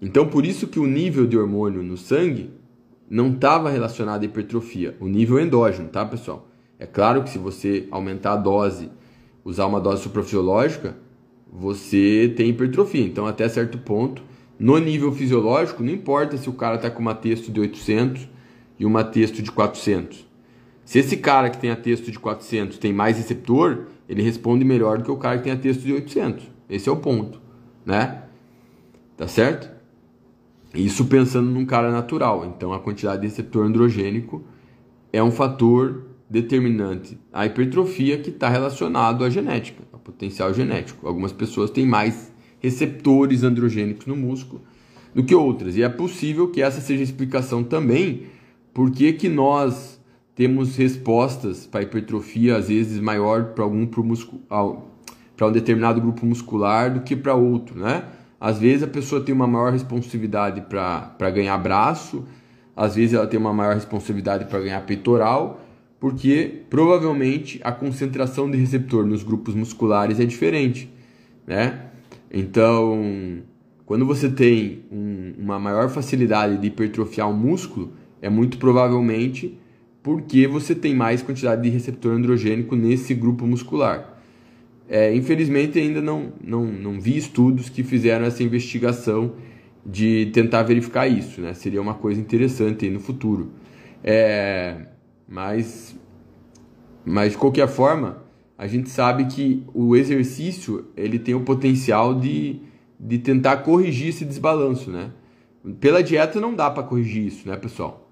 [0.00, 2.50] Então por isso que o nível de hormônio no sangue
[3.08, 6.48] não estava relacionado à hipertrofia, o nível endógeno, tá, pessoal?
[6.78, 8.88] É claro que se você aumentar a dose,
[9.44, 10.96] usar uma dose suprafisiológica,
[11.52, 13.04] você tem hipertrofia.
[13.04, 14.29] Então até certo ponto
[14.60, 18.28] no nível fisiológico, não importa se o cara está com uma texto de 800
[18.78, 20.28] e uma texto de 400.
[20.84, 24.98] Se esse cara que tem a texto de 400 tem mais receptor, ele responde melhor
[24.98, 26.46] do que o cara que tem a texto de 800.
[26.68, 27.40] Esse é o ponto,
[27.86, 28.24] né?
[29.16, 29.70] Tá certo?
[30.74, 32.44] Isso pensando num cara natural.
[32.44, 34.44] Então a quantidade de receptor androgênico
[35.10, 41.08] é um fator determinante a hipertrofia que está relacionado à genética, ao potencial genético.
[41.08, 42.29] Algumas pessoas têm mais
[42.60, 44.62] receptores androgênicos no músculo
[45.14, 45.76] do que outras.
[45.76, 48.26] E é possível que essa seja a explicação também
[48.72, 50.00] por que nós
[50.34, 53.86] temos respostas para hipertrofia às vezes maior para algum
[55.36, 58.04] para um determinado grupo muscular do que para outro, né?
[58.40, 62.24] Às vezes a pessoa tem uma maior responsividade para ganhar braço,
[62.74, 65.60] às vezes ela tem uma maior responsividade para ganhar peitoral,
[65.98, 70.90] porque provavelmente a concentração de receptor nos grupos musculares é diferente,
[71.46, 71.89] né?
[72.32, 73.42] Então,
[73.84, 79.58] quando você tem um, uma maior facilidade de hipertrofiar um músculo, é muito provavelmente
[80.02, 84.18] porque você tem mais quantidade de receptor androgênico nesse grupo muscular.
[84.88, 89.34] É, infelizmente, ainda não, não, não vi estudos que fizeram essa investigação
[89.84, 91.40] de tentar verificar isso.
[91.40, 91.54] Né?
[91.54, 93.50] Seria uma coisa interessante no futuro.
[94.02, 94.86] É,
[95.28, 95.96] mas,
[97.04, 98.22] mas, de qualquer forma,
[98.60, 102.60] a gente sabe que o exercício ele tem o potencial de,
[103.00, 105.12] de tentar corrigir esse desbalanço, né?
[105.80, 108.06] Pela dieta não dá para corrigir isso, né, pessoal?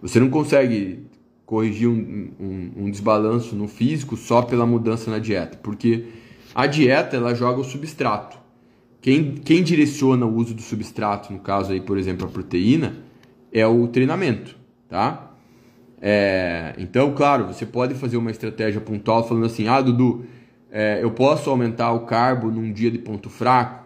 [0.00, 1.04] Você não consegue
[1.44, 6.04] corrigir um, um, um, desbalanço no físico só pela mudança na dieta, porque
[6.54, 8.38] a dieta ela joga o substrato.
[9.00, 12.98] Quem, quem direciona o uso do substrato, no caso aí, por exemplo, a proteína,
[13.52, 14.56] é o treinamento,
[14.88, 15.27] tá?
[16.00, 20.24] É, então, claro, você pode fazer uma estratégia pontual falando assim: ah, Dudu,
[20.70, 23.84] é, eu posso aumentar o carbo num dia de ponto fraco?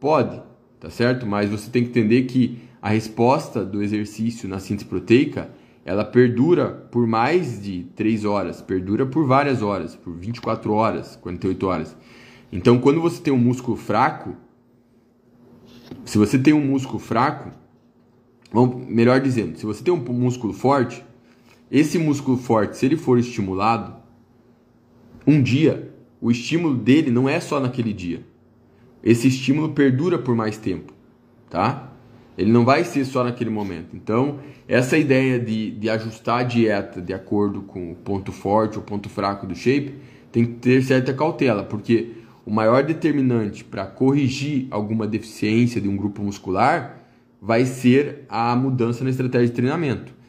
[0.00, 0.42] Pode,
[0.80, 1.26] tá certo?
[1.26, 5.50] Mas você tem que entender que a resposta do exercício na síntese proteica
[5.84, 11.66] ela perdura por mais de 3 horas, perdura por várias horas, por 24 horas, 48
[11.66, 11.96] horas.
[12.52, 14.36] Então, quando você tem um músculo fraco,
[16.04, 17.50] se você tem um músculo fraco,
[18.86, 21.04] melhor dizendo, se você tem um músculo forte,
[21.72, 23.96] esse músculo forte, se ele for estimulado,
[25.26, 28.22] um dia, o estímulo dele não é só naquele dia.
[29.02, 30.92] Esse estímulo perdura por mais tempo,
[31.48, 31.90] tá?
[32.36, 33.96] Ele não vai ser só naquele momento.
[33.96, 38.84] Então, essa ideia de, de ajustar a dieta de acordo com o ponto forte ou
[38.84, 39.94] ponto fraco do shape
[40.30, 42.12] tem que ter certa cautela, porque
[42.44, 46.98] o maior determinante para corrigir alguma deficiência de um grupo muscular
[47.40, 50.21] vai ser a mudança na estratégia de treinamento.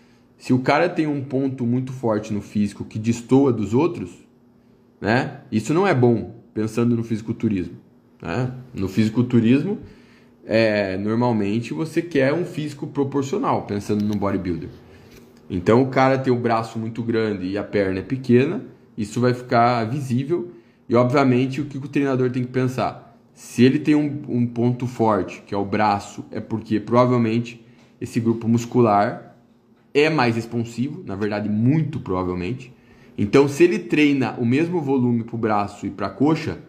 [0.43, 4.11] Se o cara tem um ponto muito forte no físico que destoa dos outros,
[4.99, 5.39] né?
[5.49, 7.77] Isso não é bom pensando no fisiculturismo.
[8.21, 8.51] Né?
[8.73, 9.79] No fisiculturismo,
[10.45, 14.67] é, normalmente você quer um físico proporcional, pensando no bodybuilder.
[15.49, 18.65] Então o cara tem o braço muito grande e a perna é pequena,
[18.97, 20.51] isso vai ficar visível.
[20.89, 23.17] E obviamente o que o treinador tem que pensar?
[23.33, 27.65] Se ele tem um, um ponto forte, que é o braço, é porque provavelmente
[28.01, 29.32] esse grupo muscular
[29.93, 32.73] é mais responsivo, na verdade, muito provavelmente.
[33.17, 36.59] Então, se ele treina o mesmo volume para o braço e para a coxa,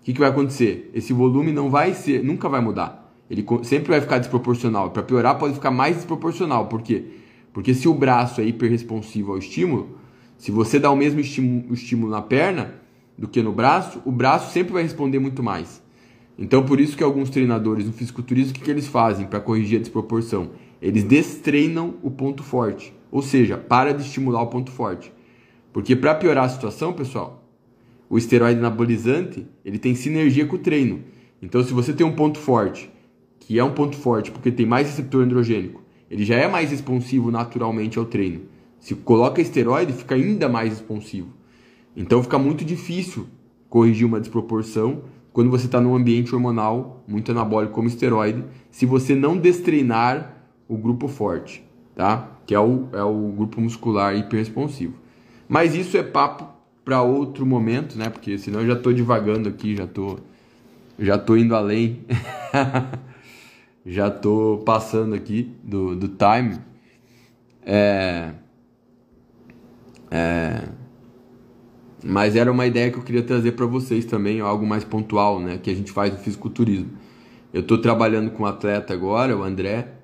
[0.00, 0.90] o que, que vai acontecer?
[0.94, 3.12] Esse volume não vai ser, nunca vai mudar.
[3.28, 4.90] Ele sempre vai ficar desproporcional.
[4.90, 6.66] Para piorar, pode ficar mais desproporcional.
[6.66, 7.04] Por quê?
[7.52, 9.98] Porque se o braço é hiperresponsivo ao estímulo,
[10.38, 12.74] se você dá o mesmo estímulo, estímulo na perna
[13.18, 15.82] do que no braço, o braço sempre vai responder muito mais.
[16.38, 19.78] Então, por isso que alguns treinadores no fisiculturismo, o que, que eles fazem para corrigir
[19.78, 20.50] a desproporção?
[20.80, 22.94] Eles destreinam o ponto forte.
[23.10, 25.12] Ou seja, para de estimular o ponto forte.
[25.72, 27.44] Porque para piorar a situação, pessoal,
[28.08, 31.02] o esteroide anabolizante, ele tem sinergia com o treino.
[31.42, 32.90] Então, se você tem um ponto forte,
[33.38, 37.30] que é um ponto forte porque tem mais receptor androgênico, ele já é mais responsivo
[37.30, 38.42] naturalmente ao treino.
[38.80, 41.28] Se coloca esteroide, fica ainda mais responsivo.
[41.96, 43.26] Então fica muito difícil
[43.68, 45.02] corrigir uma desproporção
[45.32, 50.37] quando você está num ambiente hormonal muito anabólico como esteroide, se você não destreinar
[50.68, 51.64] o grupo forte,
[51.96, 52.28] tá?
[52.46, 54.94] Que é o, é o grupo muscular hiperresponsivo.
[55.48, 56.46] Mas isso é papo
[56.84, 58.10] para outro momento, né?
[58.10, 60.18] Porque senão eu já estou divagando aqui, já tô,
[60.98, 62.04] já tô indo além.
[63.84, 66.58] já tô passando aqui do, do time.
[67.64, 68.32] É,
[70.10, 70.68] é,
[72.04, 75.58] mas era uma ideia que eu queria trazer para vocês também, algo mais pontual, né?
[75.58, 76.90] Que a gente faz no fisiculturismo.
[77.52, 79.97] Eu estou trabalhando com um atleta agora, o André,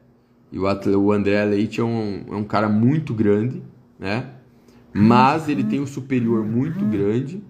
[0.54, 3.60] e o, atleta, o André Leite é um, é um cara muito grande,
[3.98, 4.30] né?
[4.92, 7.42] Mas ele tem um superior muito grande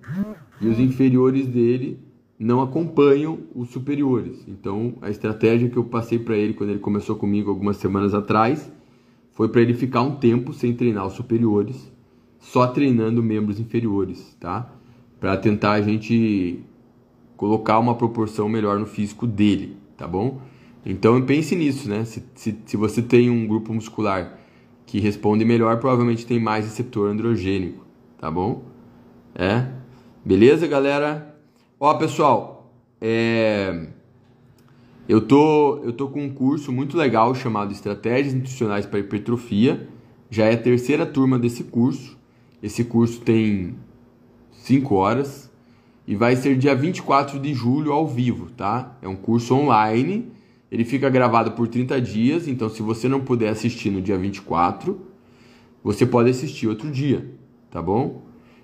[0.58, 1.98] e os inferiores dele
[2.38, 4.42] não acompanham os superiores.
[4.48, 8.72] Então, a estratégia que eu passei para ele quando ele começou comigo algumas semanas atrás
[9.32, 11.92] foi para ele ficar um tempo sem treinar os superiores,
[12.38, 14.72] só treinando membros inferiores, tá?
[15.20, 16.58] Para tentar a gente
[17.36, 20.40] colocar uma proporção melhor no físico dele, tá bom?
[20.84, 22.04] Então pense nisso, né?
[22.04, 24.38] Se, se, se você tem um grupo muscular
[24.84, 27.86] que responde melhor, provavelmente tem mais receptor androgênico,
[28.18, 28.62] tá bom?
[29.34, 29.68] É?
[30.24, 31.36] Beleza, galera?
[31.80, 33.88] Ó, pessoal, é...
[35.08, 39.88] eu, tô, eu tô com um curso muito legal chamado Estratégias Nutricionais para Hipertrofia.
[40.30, 42.18] Já é a terceira turma desse curso.
[42.62, 43.76] Esse curso tem
[44.52, 45.50] 5 horas
[46.06, 48.96] e vai ser dia 24 de julho ao vivo, tá?
[49.02, 50.30] É um curso online.
[50.70, 55.00] Ele fica gravado por 30 dias, então se você não puder assistir no dia 24,
[55.82, 57.30] você pode assistir outro dia,
[57.70, 58.22] tá bom?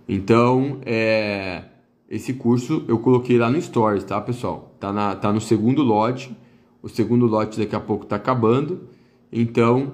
[0.09, 1.65] Então, é
[2.11, 4.75] esse curso eu coloquei lá no Stories, tá, pessoal?
[4.81, 6.37] Tá, na, tá no segundo lote.
[6.83, 8.89] O segundo lote daqui a pouco tá acabando.
[9.33, 9.93] Então,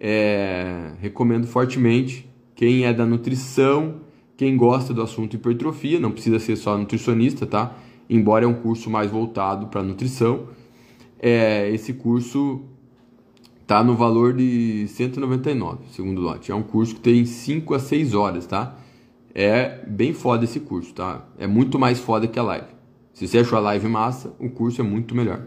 [0.00, 2.26] é, recomendo fortemente.
[2.54, 3.96] Quem é da nutrição,
[4.38, 7.76] quem gosta do assunto hipertrofia, não precisa ser só nutricionista, tá?
[8.08, 10.48] Embora é um curso mais voltado para nutrição.
[11.20, 12.62] É, esse curso
[13.66, 16.50] tá no valor de 199, segundo lote.
[16.50, 18.76] É um curso que tem 5 a 6 horas, tá?
[19.34, 21.24] é bem foda esse curso, tá?
[21.38, 22.66] É muito mais foda que a live.
[23.12, 25.46] Se você achou a live massa, o curso é muito melhor,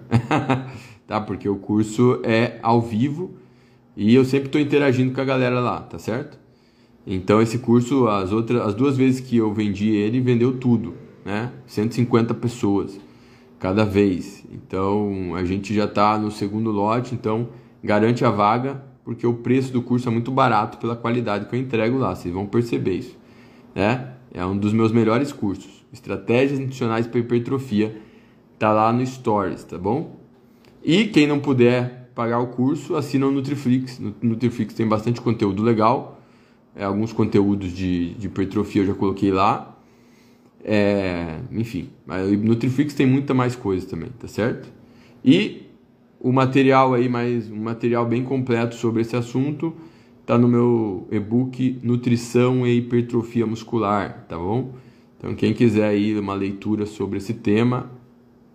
[1.08, 1.20] tá?
[1.22, 3.36] Porque o curso é ao vivo
[3.96, 6.38] e eu sempre estou interagindo com a galera lá, tá certo?
[7.06, 10.94] Então esse curso, as outras, as duas vezes que eu vendi ele, vendeu tudo,
[11.26, 11.52] né?
[11.66, 13.00] 150 pessoas
[13.64, 14.46] cada vez.
[14.52, 17.48] Então a gente já está no segundo lote, então
[17.84, 21.60] garante a vaga, porque o preço do curso é muito barato pela qualidade que eu
[21.60, 22.14] entrego lá.
[22.14, 23.24] Vocês vão perceber isso
[23.74, 24.14] né?
[24.34, 25.84] É um dos meus melhores cursos.
[25.92, 27.96] Estratégias Nutricionais para Hipertrofia.
[28.58, 30.20] Tá lá no Stories, tá bom?
[30.84, 34.00] E quem não puder pagar o curso, assina o Nutriflix.
[34.00, 36.20] No Nutriflix tem bastante conteúdo legal.
[36.76, 39.73] É, alguns conteúdos de, de hipertrofia eu já coloquei lá.
[40.64, 44.72] É, enfim, o Nutriflix tem muita mais coisa também, tá certo?
[45.24, 45.64] E
[46.20, 49.74] o material aí, mais um material bem completo sobre esse assunto
[50.26, 54.74] tá no meu e-book Nutrição e Hipertrofia Muscular, tá bom?
[55.18, 57.92] Então quem quiser aí uma leitura sobre esse tema,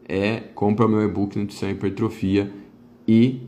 [0.08, 2.50] é compra o meu e-book Nutrição e Hipertrofia
[3.06, 3.40] e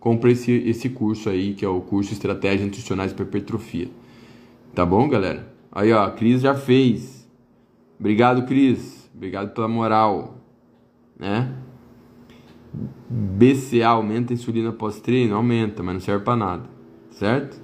[0.00, 3.88] compra esse, esse curso aí, que é o curso Estratégias Nutricionais para Hipertrofia.
[4.74, 5.52] Tá bom, galera?
[5.72, 7.17] Aí, ó, a Cris já fez.
[7.98, 9.10] Obrigado, Cris.
[9.14, 10.38] Obrigado pela moral,
[11.18, 11.54] né?
[13.08, 15.34] BCA aumenta a insulina pós-treino?
[15.34, 16.70] Aumenta, mas não serve para nada,
[17.10, 17.60] certo?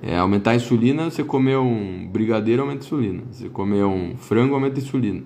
[0.00, 3.22] É, aumentar a insulina, você comer um brigadeiro, aumenta a insulina.
[3.32, 5.24] Você comer um frango, aumenta a insulina.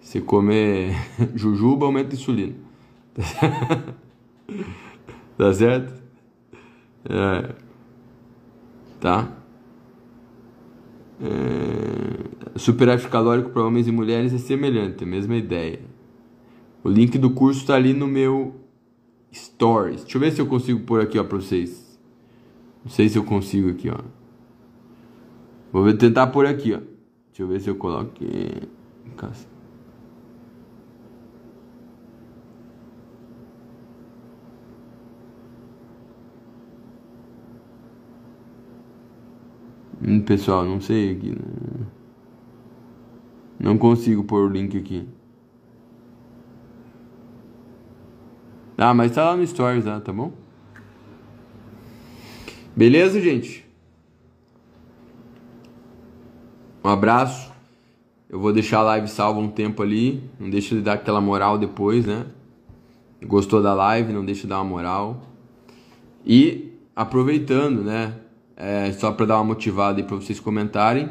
[0.00, 0.94] Você comer
[1.34, 2.54] jujuba, aumenta a insulina.
[5.36, 6.02] tá certo?
[7.06, 7.54] É.
[9.00, 9.43] tá?
[11.20, 12.58] É...
[12.58, 15.80] Superávit calórico para homens e mulheres é semelhante, a mesma ideia.
[16.82, 18.54] O link do curso está ali no meu
[19.32, 20.02] Stories.
[20.02, 21.98] Deixa eu ver se eu consigo pôr aqui, ó, para vocês.
[22.84, 23.98] Não sei se eu consigo aqui, ó.
[25.72, 26.78] Vou tentar pôr aqui, ó.
[27.28, 28.68] Deixa eu ver se eu coloco aqui.
[40.26, 41.30] Pessoal, não sei aqui.
[41.30, 41.86] Né?
[43.58, 45.08] Não consigo pôr o link aqui.
[48.76, 50.32] Ah, mas tá lá no Stories, tá, tá bom?
[52.76, 53.64] Beleza, gente?
[56.84, 57.52] Um abraço.
[58.28, 60.28] Eu vou deixar a live salva um tempo ali.
[60.38, 62.26] Não deixa de dar aquela moral depois, né?
[63.24, 64.12] Gostou da live?
[64.12, 65.22] Não deixa de dar uma moral.
[66.26, 68.14] E aproveitando, né?
[68.56, 71.10] É, só para dar uma motivada aí para vocês comentarem.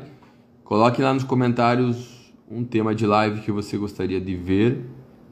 [0.63, 4.85] Coloque lá nos comentários um tema de live que você gostaria de ver.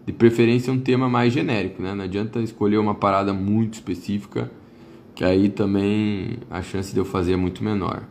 [0.05, 1.93] De preferência um tema mais genérico, né?
[1.93, 4.51] Não adianta escolher uma parada muito específica,
[5.13, 8.03] que aí também a chance de eu fazer é muito menor.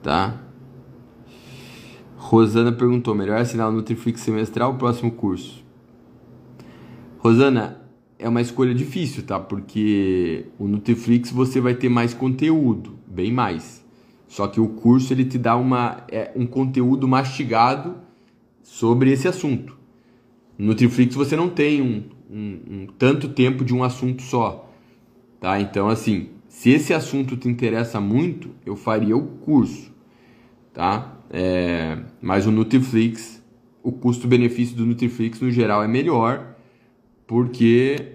[0.00, 0.40] Tá?
[2.16, 5.62] Rosana perguntou: melhor assinar o Nutriflix semestral ou próximo curso?
[7.18, 7.81] Rosana,
[8.22, 9.38] é uma escolha difícil, tá?
[9.40, 13.84] Porque o Nutriflix você vai ter mais conteúdo, bem mais.
[14.28, 17.96] Só que o curso ele te dá uma, é, um conteúdo mastigado
[18.62, 19.76] sobre esse assunto.
[20.56, 24.70] No Nutriflix você não tem um, um, um, tanto tempo de um assunto só,
[25.40, 25.60] tá?
[25.60, 29.90] Então assim, se esse assunto te interessa muito, eu faria o curso,
[30.72, 31.18] tá?
[31.28, 33.42] É, mas o Nutriflix,
[33.82, 36.54] o custo-benefício do Nutriflix no geral é melhor,
[37.26, 38.11] porque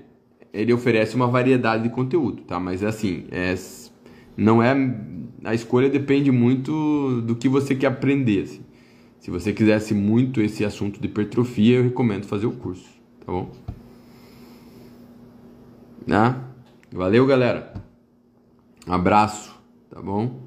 [0.58, 2.60] ele oferece uma variedade de conteúdo, tá?
[2.60, 3.56] Mas assim, é,
[4.36, 4.76] não é
[5.44, 8.44] a escolha depende muito do que você quer aprender.
[8.44, 8.62] Assim.
[9.20, 12.90] Se você quisesse muito esse assunto de hipertrofia, eu recomendo fazer o curso,
[13.24, 13.52] tá bom?
[16.06, 16.36] Né?
[16.92, 17.74] Valeu, galera.
[18.88, 19.56] Abraço,
[19.90, 20.47] tá bom?